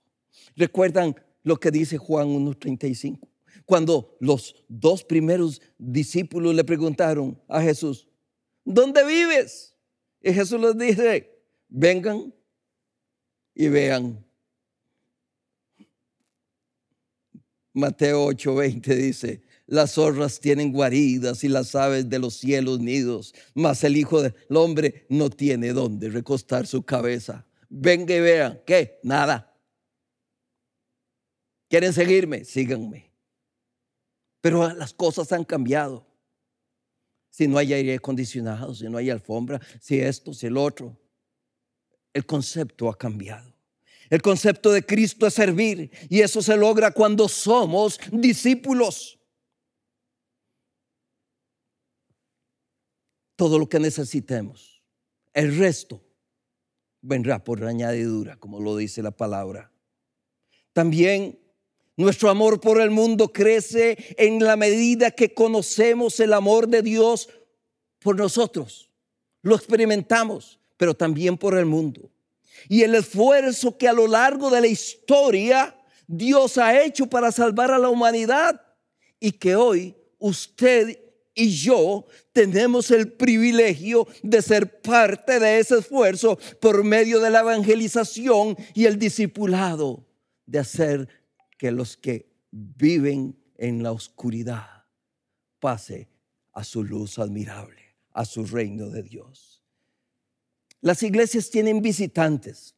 ¿Recuerdan 0.56 1.16
lo 1.48 1.58
que 1.58 1.72
dice 1.72 1.98
Juan 1.98 2.28
1.35? 2.28 3.20
Cuando 3.66 4.18
los 4.20 4.56
dos 4.68 5.04
primeros 5.04 5.62
discípulos 5.78 6.54
le 6.54 6.64
preguntaron 6.64 7.42
a 7.48 7.62
Jesús, 7.62 8.08
¿dónde 8.64 9.06
vives? 9.06 9.74
Y 10.22 10.34
Jesús 10.34 10.60
les 10.60 10.78
dice, 10.78 11.32
vengan 11.70 12.34
y 13.56 13.70
vean. 13.70 14.24
Mateo 17.74 18.28
8:20 18.28 18.96
dice, 18.96 19.42
las 19.68 19.94
zorras 19.94 20.40
tienen 20.40 20.74
guaridas 20.74 21.44
y 21.44 21.48
las 21.48 21.76
aves 21.76 22.10
de 22.10 22.20
los 22.20 22.34
cielos 22.34 22.80
nidos, 22.80 23.34
mas 23.54 23.84
el 23.84 23.96
Hijo 23.96 24.22
del 24.22 24.34
Hombre 24.50 25.06
no 25.10 25.30
tiene 25.30 25.74
dónde 25.74 26.10
recostar 26.10 26.68
su 26.68 26.84
cabeza. 26.84 27.46
Venga 27.70 28.16
y 28.16 28.20
vean, 28.20 28.62
¿qué? 28.66 29.00
Nada. 29.04 29.47
¿Quieren 31.70 31.94
seguirme? 31.94 32.46
Síganme. 32.46 33.12
Pero 34.42 34.74
las 34.74 34.94
cosas 34.94 35.32
han 35.32 35.44
cambiado. 35.44 36.06
Si 37.30 37.48
no 37.48 37.58
hay 37.58 37.74
aire 37.74 37.96
acondicionado, 37.96 38.74
si 38.74 38.86
no 38.86 38.98
hay 38.98 39.10
alfombra, 39.10 39.60
si 39.80 40.00
esto, 40.00 40.34
si 40.34 40.48
el 40.48 40.58
otro. 40.58 40.98
El 42.14 42.26
concepto 42.26 42.90
ha 42.90 42.98
cambiado. 42.98 43.54
El 44.10 44.22
concepto 44.22 44.72
de 44.72 44.86
Cristo 44.86 45.28
es 45.28 45.34
servir 45.34 45.92
y 46.10 46.22
eso 46.22 46.42
se 46.42 46.56
logra 46.56 46.92
cuando 46.92 47.28
somos 47.28 48.00
discípulos. 48.12 49.20
Todo 53.36 53.60
lo 53.60 53.68
que 53.68 53.80
necesitemos. 53.80 54.82
El 55.34 55.58
resto 55.58 56.02
vendrá 57.02 57.44
por 57.44 57.64
añadidura, 57.64 58.38
como 58.38 58.60
lo 58.60 58.78
dice 58.78 59.04
la 59.04 59.12
palabra. 59.12 59.72
También 60.74 61.40
nuestro 61.98 62.30
amor 62.30 62.62
por 62.62 62.80
el 62.80 62.92
mundo 62.92 63.34
crece 63.34 64.16
en 64.18 64.40
la 64.44 64.56
medida 64.56 65.12
que 65.12 65.34
conocemos 65.34 66.20
el 66.20 66.32
amor 66.34 66.68
de 66.68 66.84
Dios 66.84 67.28
por 68.00 68.16
nosotros. 68.16 68.90
Lo 69.42 69.56
experimentamos, 69.56 70.60
pero 70.78 70.94
también 70.94 71.38
por 71.38 71.58
el 71.58 71.66
mundo. 71.66 72.12
Y 72.70 72.84
el 72.84 72.96
esfuerzo 72.96 73.78
que 73.78 73.88
a 73.88 73.94
lo 73.94 74.08
largo 74.08 74.50
de 74.50 74.62
la 74.62 74.68
historia 74.68 75.76
Dios 76.06 76.58
ha 76.58 76.82
hecho 76.82 77.08
para 77.08 77.32
salvar 77.32 77.72
a 77.72 77.80
la 77.80 77.90
humanidad 77.90 78.62
y 79.20 79.32
que 79.32 79.56
hoy 79.56 79.96
usted 80.20 81.00
y 81.34 81.50
yo 81.50 82.06
tenemos 82.32 82.90
el 82.92 83.12
privilegio 83.12 84.08
de 84.24 84.42
ser 84.42 84.82
parte 84.82 85.40
de 85.40 85.60
ese 85.60 85.80
esfuerzo 85.80 86.38
por 86.60 86.84
medio 86.84 87.20
de 87.20 87.30
la 87.30 87.42
evangelización 87.42 88.58
y 88.74 88.86
el 88.86 88.98
discipulado, 88.98 90.04
de 90.46 90.60
hacer 90.60 91.08
que 91.58 91.72
los 91.72 91.98
que 91.98 92.30
viven 92.52 93.38
en 93.58 93.84
la 93.84 93.92
oscuridad 93.92 94.86
pase 95.60 96.10
a 96.54 96.64
su 96.64 96.84
luz 96.84 97.20
admirable, 97.20 97.96
a 98.14 98.26
su 98.26 98.46
reino 98.46 98.90
de 98.90 99.04
Dios. 99.04 99.64
Las 100.82 101.04
iglesias 101.04 101.50
tienen 101.50 101.82
visitantes, 101.82 102.76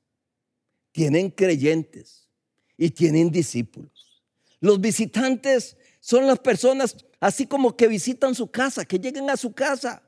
tienen 0.92 1.30
creyentes 1.30 2.30
y 2.78 2.90
tienen 2.92 3.30
discípulos. 3.30 4.24
Los 4.62 4.80
visitantes 4.80 5.78
son 6.00 6.28
las 6.28 6.40
personas 6.40 6.96
así 7.20 7.46
como 7.46 7.76
que 7.76 7.88
visitan 7.88 8.36
su 8.36 8.50
casa, 8.50 8.86
que 8.86 9.00
llegan 9.00 9.30
a 9.30 9.38
su 9.38 9.54
casa, 9.54 10.02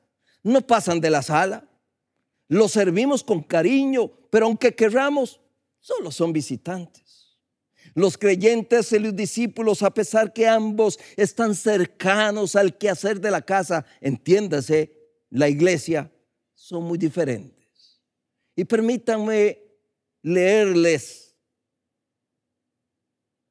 no 0.43 0.65
pasan 0.65 0.99
de 0.99 1.09
la 1.09 1.21
sala. 1.21 1.67
Los 2.47 2.71
servimos 2.71 3.23
con 3.23 3.43
cariño, 3.43 4.11
pero 4.29 4.45
aunque 4.45 4.75
querramos, 4.75 5.39
solo 5.79 6.11
son 6.11 6.33
visitantes. 6.33 7.10
Los 7.93 8.17
creyentes 8.17 8.91
y 8.93 8.99
los 8.99 9.15
discípulos, 9.15 9.83
a 9.83 9.93
pesar 9.93 10.31
que 10.31 10.47
ambos 10.47 10.99
están 11.17 11.55
cercanos 11.55 12.55
al 12.55 12.77
quehacer 12.77 13.19
de 13.19 13.31
la 13.31 13.41
casa, 13.41 13.85
entiéndase, 13.99 14.97
la 15.29 15.49
iglesia, 15.49 16.11
son 16.53 16.83
muy 16.83 16.97
diferentes. 16.97 18.01
Y 18.55 18.65
permítanme 18.65 19.61
leerles 20.21 21.35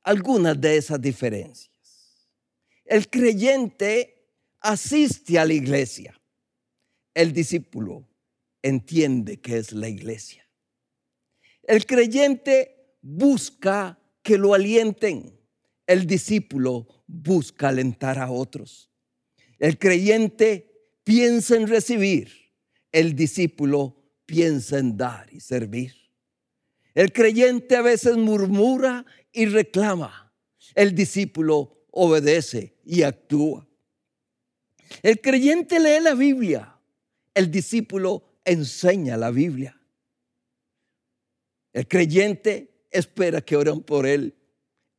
algunas 0.02 0.60
de 0.60 0.76
esas 0.76 1.00
diferencias. 1.00 1.70
El 2.84 3.08
creyente 3.08 4.34
asiste 4.60 5.38
a 5.38 5.44
la 5.44 5.52
iglesia. 5.52 6.20
El 7.14 7.32
discípulo 7.32 8.08
entiende 8.62 9.40
que 9.40 9.58
es 9.58 9.72
la 9.72 9.88
iglesia. 9.88 10.48
El 11.62 11.86
creyente 11.86 12.96
busca 13.00 13.99
que 14.22 14.38
lo 14.38 14.54
alienten. 14.54 15.38
El 15.86 16.06
discípulo 16.06 16.86
busca 17.06 17.68
alentar 17.68 18.18
a 18.18 18.30
otros. 18.30 18.90
El 19.58 19.78
creyente 19.78 20.70
piensa 21.04 21.56
en 21.56 21.66
recibir. 21.66 22.32
El 22.92 23.14
discípulo 23.14 23.96
piensa 24.26 24.78
en 24.78 24.96
dar 24.96 25.32
y 25.32 25.40
servir. 25.40 25.94
El 26.94 27.12
creyente 27.12 27.76
a 27.76 27.82
veces 27.82 28.16
murmura 28.16 29.04
y 29.32 29.46
reclama. 29.46 30.32
El 30.74 30.94
discípulo 30.94 31.84
obedece 31.90 32.76
y 32.84 33.02
actúa. 33.02 33.66
El 35.02 35.20
creyente 35.20 35.78
lee 35.78 36.02
la 36.02 36.14
Biblia. 36.14 36.76
El 37.34 37.50
discípulo 37.50 38.24
enseña 38.44 39.16
la 39.16 39.30
Biblia. 39.30 39.80
El 41.72 41.86
creyente 41.86 42.69
espera 42.90 43.40
que 43.40 43.56
oren 43.56 43.80
por 43.80 44.06
él. 44.06 44.34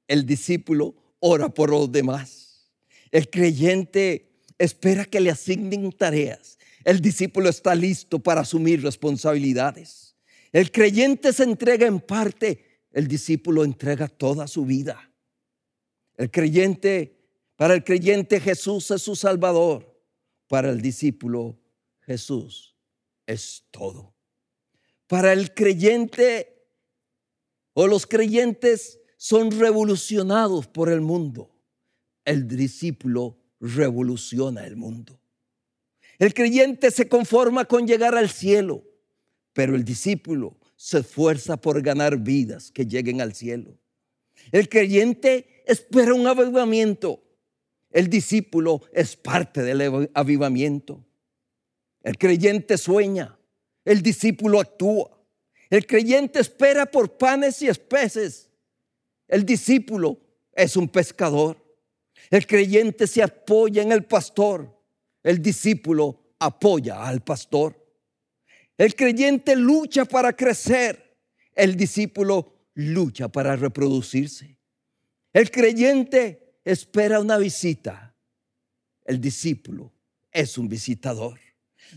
El 0.07 0.25
discípulo 0.25 0.95
ora 1.19 1.49
por 1.49 1.69
los 1.69 1.91
demás. 1.91 2.71
El 3.11 3.29
creyente 3.29 4.31
espera 4.57 5.05
que 5.05 5.19
le 5.19 5.31
asignen 5.31 5.91
tareas. 5.91 6.57
El 6.83 6.99
discípulo 7.01 7.49
está 7.49 7.75
listo 7.75 8.19
para 8.19 8.41
asumir 8.41 8.81
responsabilidades. 8.81 10.15
El 10.51 10.71
creyente 10.71 11.31
se 11.33 11.43
entrega 11.43 11.87
en 11.87 11.99
parte. 11.99 12.81
El 12.91 13.07
discípulo 13.07 13.63
entrega 13.63 14.07
toda 14.07 14.47
su 14.47 14.65
vida. 14.65 15.11
El 16.17 16.29
creyente, 16.29 17.17
para 17.55 17.73
el 17.73 17.83
creyente 17.83 18.39
Jesús 18.39 18.91
es 18.91 19.01
su 19.01 19.15
Salvador. 19.15 19.87
Para 20.47 20.69
el 20.69 20.81
discípulo 20.81 21.57
Jesús 22.01 22.75
es 23.25 23.63
todo. 23.71 24.13
Para 25.07 25.33
el 25.33 25.53
creyente 25.53 26.50
o 27.73 27.87
los 27.87 28.05
creyentes 28.05 28.99
son 29.17 29.51
revolucionados 29.51 30.67
por 30.67 30.89
el 30.89 31.01
mundo. 31.01 31.55
El 32.25 32.47
discípulo 32.47 33.37
revoluciona 33.59 34.65
el 34.65 34.75
mundo. 34.75 35.19
El 36.19 36.33
creyente 36.33 36.91
se 36.91 37.07
conforma 37.07 37.65
con 37.65 37.87
llegar 37.87 38.15
al 38.15 38.29
cielo, 38.29 38.83
pero 39.53 39.75
el 39.75 39.83
discípulo 39.83 40.57
se 40.75 40.99
esfuerza 40.99 41.57
por 41.57 41.81
ganar 41.81 42.17
vidas 42.17 42.71
que 42.71 42.85
lleguen 42.85 43.21
al 43.21 43.33
cielo. 43.33 43.77
El 44.51 44.67
creyente 44.69 45.63
espera 45.67 46.13
un 46.13 46.25
avivamiento. 46.25 47.23
El 47.91 48.09
discípulo 48.09 48.81
es 48.93 49.15
parte 49.15 49.61
del 49.61 50.09
avivamiento. 50.13 51.05
El 52.01 52.17
creyente 52.17 52.77
sueña. 52.77 53.37
El 53.85 54.01
discípulo 54.01 54.59
actúa. 54.59 55.20
El 55.71 55.87
creyente 55.87 56.41
espera 56.41 56.85
por 56.85 57.17
panes 57.17 57.61
y 57.61 57.69
especies. 57.69 58.49
El 59.25 59.45
discípulo 59.45 60.19
es 60.53 60.75
un 60.75 60.89
pescador. 60.89 61.57
El 62.29 62.45
creyente 62.45 63.07
se 63.07 63.23
apoya 63.23 63.81
en 63.81 63.93
el 63.93 64.03
pastor. 64.03 64.69
El 65.23 65.41
discípulo 65.41 66.33
apoya 66.39 67.01
al 67.01 67.23
pastor. 67.23 67.81
El 68.77 68.93
creyente 68.95 69.55
lucha 69.55 70.03
para 70.03 70.33
crecer. 70.33 71.17
El 71.55 71.77
discípulo 71.77 72.53
lucha 72.73 73.29
para 73.29 73.55
reproducirse. 73.55 74.57
El 75.31 75.49
creyente 75.51 76.57
espera 76.65 77.21
una 77.21 77.37
visita. 77.37 78.13
El 79.05 79.21
discípulo 79.21 79.93
es 80.33 80.57
un 80.57 80.67
visitador. 80.67 81.39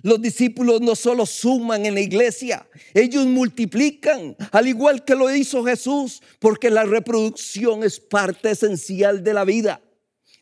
Los 0.03 0.21
discípulos 0.21 0.81
no 0.81 0.95
solo 0.95 1.25
suman 1.27 1.87
en 1.87 1.95
la 1.95 2.01
iglesia, 2.01 2.67
ellos 2.93 3.27
multiplican, 3.27 4.37
al 4.51 4.69
igual 4.69 5.05
que 5.05 5.15
lo 5.15 5.35
hizo 5.35 5.65
Jesús, 5.65 6.23
porque 6.39 6.71
la 6.71 6.85
reproducción 6.85 7.85
es 7.85 8.01
parte 8.01 8.51
esencial 8.51 9.23
de 9.23 9.35
la 9.35 9.45
vida. 9.45 9.81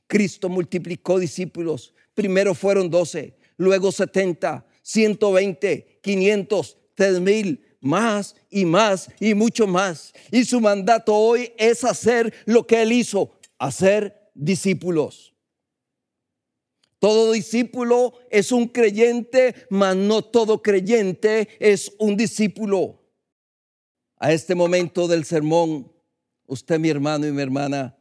Cristo 0.06 0.48
multiplicó 0.48 1.18
discípulos. 1.18 1.94
Primero 2.14 2.54
fueron 2.54 2.90
12, 2.90 3.34
luego 3.56 3.92
70, 3.92 4.66
120, 4.82 6.00
500, 6.02 6.76
3000, 6.94 7.64
más 7.80 8.36
y 8.50 8.64
más 8.64 9.08
y 9.20 9.34
mucho 9.34 9.66
más. 9.66 10.12
Y 10.30 10.44
su 10.44 10.60
mandato 10.60 11.14
hoy 11.14 11.52
es 11.58 11.84
hacer 11.84 12.32
lo 12.46 12.66
que 12.66 12.82
él 12.82 12.92
hizo, 12.92 13.32
hacer 13.58 14.30
discípulos. 14.34 15.31
Todo 17.02 17.32
discípulo 17.32 18.14
es 18.30 18.52
un 18.52 18.68
creyente, 18.68 19.66
mas 19.70 19.96
no 19.96 20.22
todo 20.22 20.62
creyente 20.62 21.48
es 21.58 21.92
un 21.98 22.16
discípulo. 22.16 23.02
A 24.18 24.32
este 24.32 24.54
momento 24.54 25.08
del 25.08 25.24
sermón, 25.24 25.92
usted 26.46 26.78
mi 26.78 26.90
hermano 26.90 27.26
y 27.26 27.32
mi 27.32 27.42
hermana 27.42 27.98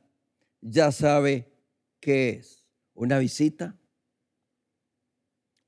ya 0.62 0.92
sabe 0.92 1.52
qué 2.00 2.30
es 2.30 2.64
una 2.94 3.18
visita, 3.18 3.76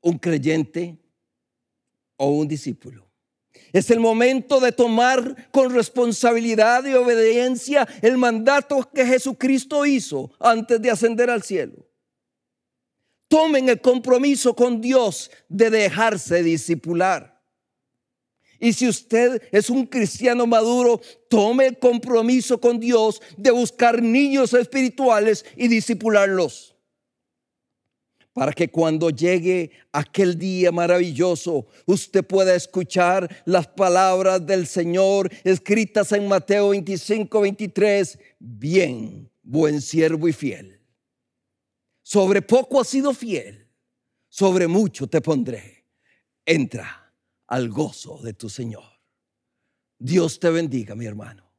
un 0.01 0.19
creyente 0.19 0.99
o 2.17 2.29
un 2.29 2.47
discípulo. 2.47 3.09
Es 3.71 3.89
el 3.89 3.99
momento 3.99 4.59
de 4.59 4.73
tomar 4.73 5.49
con 5.49 5.73
responsabilidad 5.73 6.86
y 6.86 6.93
obediencia 6.93 7.88
el 8.03 8.15
mandato 8.19 8.91
que 8.93 9.07
Jesucristo 9.07 9.88
hizo 9.88 10.31
antes 10.39 10.79
de 10.79 10.91
ascender 10.91 11.31
al 11.31 11.41
cielo 11.41 11.93
tomen 13.34 13.67
el 13.67 13.81
compromiso 13.81 14.55
con 14.55 14.79
Dios 14.79 15.31
de 15.49 15.71
dejarse 15.71 16.43
discipular. 16.43 17.41
Y 18.59 18.73
si 18.73 18.88
usted 18.88 19.41
es 19.51 19.71
un 19.71 19.88
cristiano 19.88 20.45
maduro, 20.45 21.01
tome 21.31 21.65
el 21.65 21.79
compromiso 21.79 22.61
con 22.61 22.79
Dios 22.79 23.19
de 23.36 23.49
buscar 23.49 24.03
niños 24.03 24.53
espirituales 24.53 25.45
y 25.57 25.67
discipularlos. 25.67 26.75
Para 28.34 28.53
que 28.53 28.69
cuando 28.69 29.09
llegue 29.09 29.71
aquel 29.91 30.38
día 30.38 30.71
maravilloso, 30.71 31.65
usted 31.88 32.23
pueda 32.23 32.53
escuchar 32.53 33.27
las 33.45 33.65
palabras 33.65 34.45
del 34.45 34.67
Señor 34.67 35.31
escritas 35.43 36.11
en 36.11 36.27
Mateo 36.27 36.69
25, 36.69 37.41
23. 37.41 38.19
Bien, 38.38 39.27
buen 39.41 39.81
siervo 39.81 40.27
y 40.27 40.34
fiel 40.34 40.82
sobre 42.04 42.41
poco 42.41 42.80
has 42.80 42.88
sido 42.88 43.14
fiel, 43.14 43.68
sobre 44.28 44.68
mucho 44.68 45.08
te 45.08 45.22
pondré. 45.22 45.88
Entra 46.45 47.14
al 47.47 47.70
gozo 47.70 48.20
de 48.22 48.34
tu 48.34 48.49
Señor. 48.49 48.84
Dios 49.97 50.39
te 50.39 50.49
bendiga, 50.49 50.95
mi 50.95 51.06
hermano. 51.06 51.49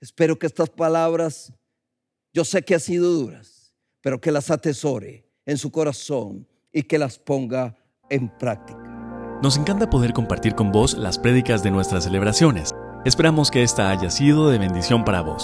Espero 0.00 0.38
que 0.38 0.46
estas 0.46 0.68
palabras, 0.68 1.52
yo 2.32 2.44
sé 2.44 2.62
que 2.62 2.74
han 2.74 2.80
sido 2.80 3.10
duras, 3.10 3.72
pero 4.00 4.20
que 4.20 4.32
las 4.32 4.50
atesore 4.50 5.30
en 5.46 5.56
su 5.56 5.70
corazón 5.70 6.46
y 6.72 6.82
que 6.82 6.98
las 6.98 7.18
ponga 7.18 7.76
en 8.10 8.28
práctica. 8.36 8.80
Nos 9.42 9.56
encanta 9.56 9.90
poder 9.90 10.12
compartir 10.12 10.54
con 10.54 10.72
vos 10.72 10.94
las 10.94 11.18
prédicas 11.18 11.62
de 11.62 11.70
nuestras 11.70 12.04
celebraciones. 12.04 12.72
Esperamos 13.04 13.50
que 13.50 13.62
esta 13.62 13.90
haya 13.90 14.10
sido 14.10 14.50
de 14.50 14.58
bendición 14.58 15.04
para 15.04 15.20
vos. 15.20 15.43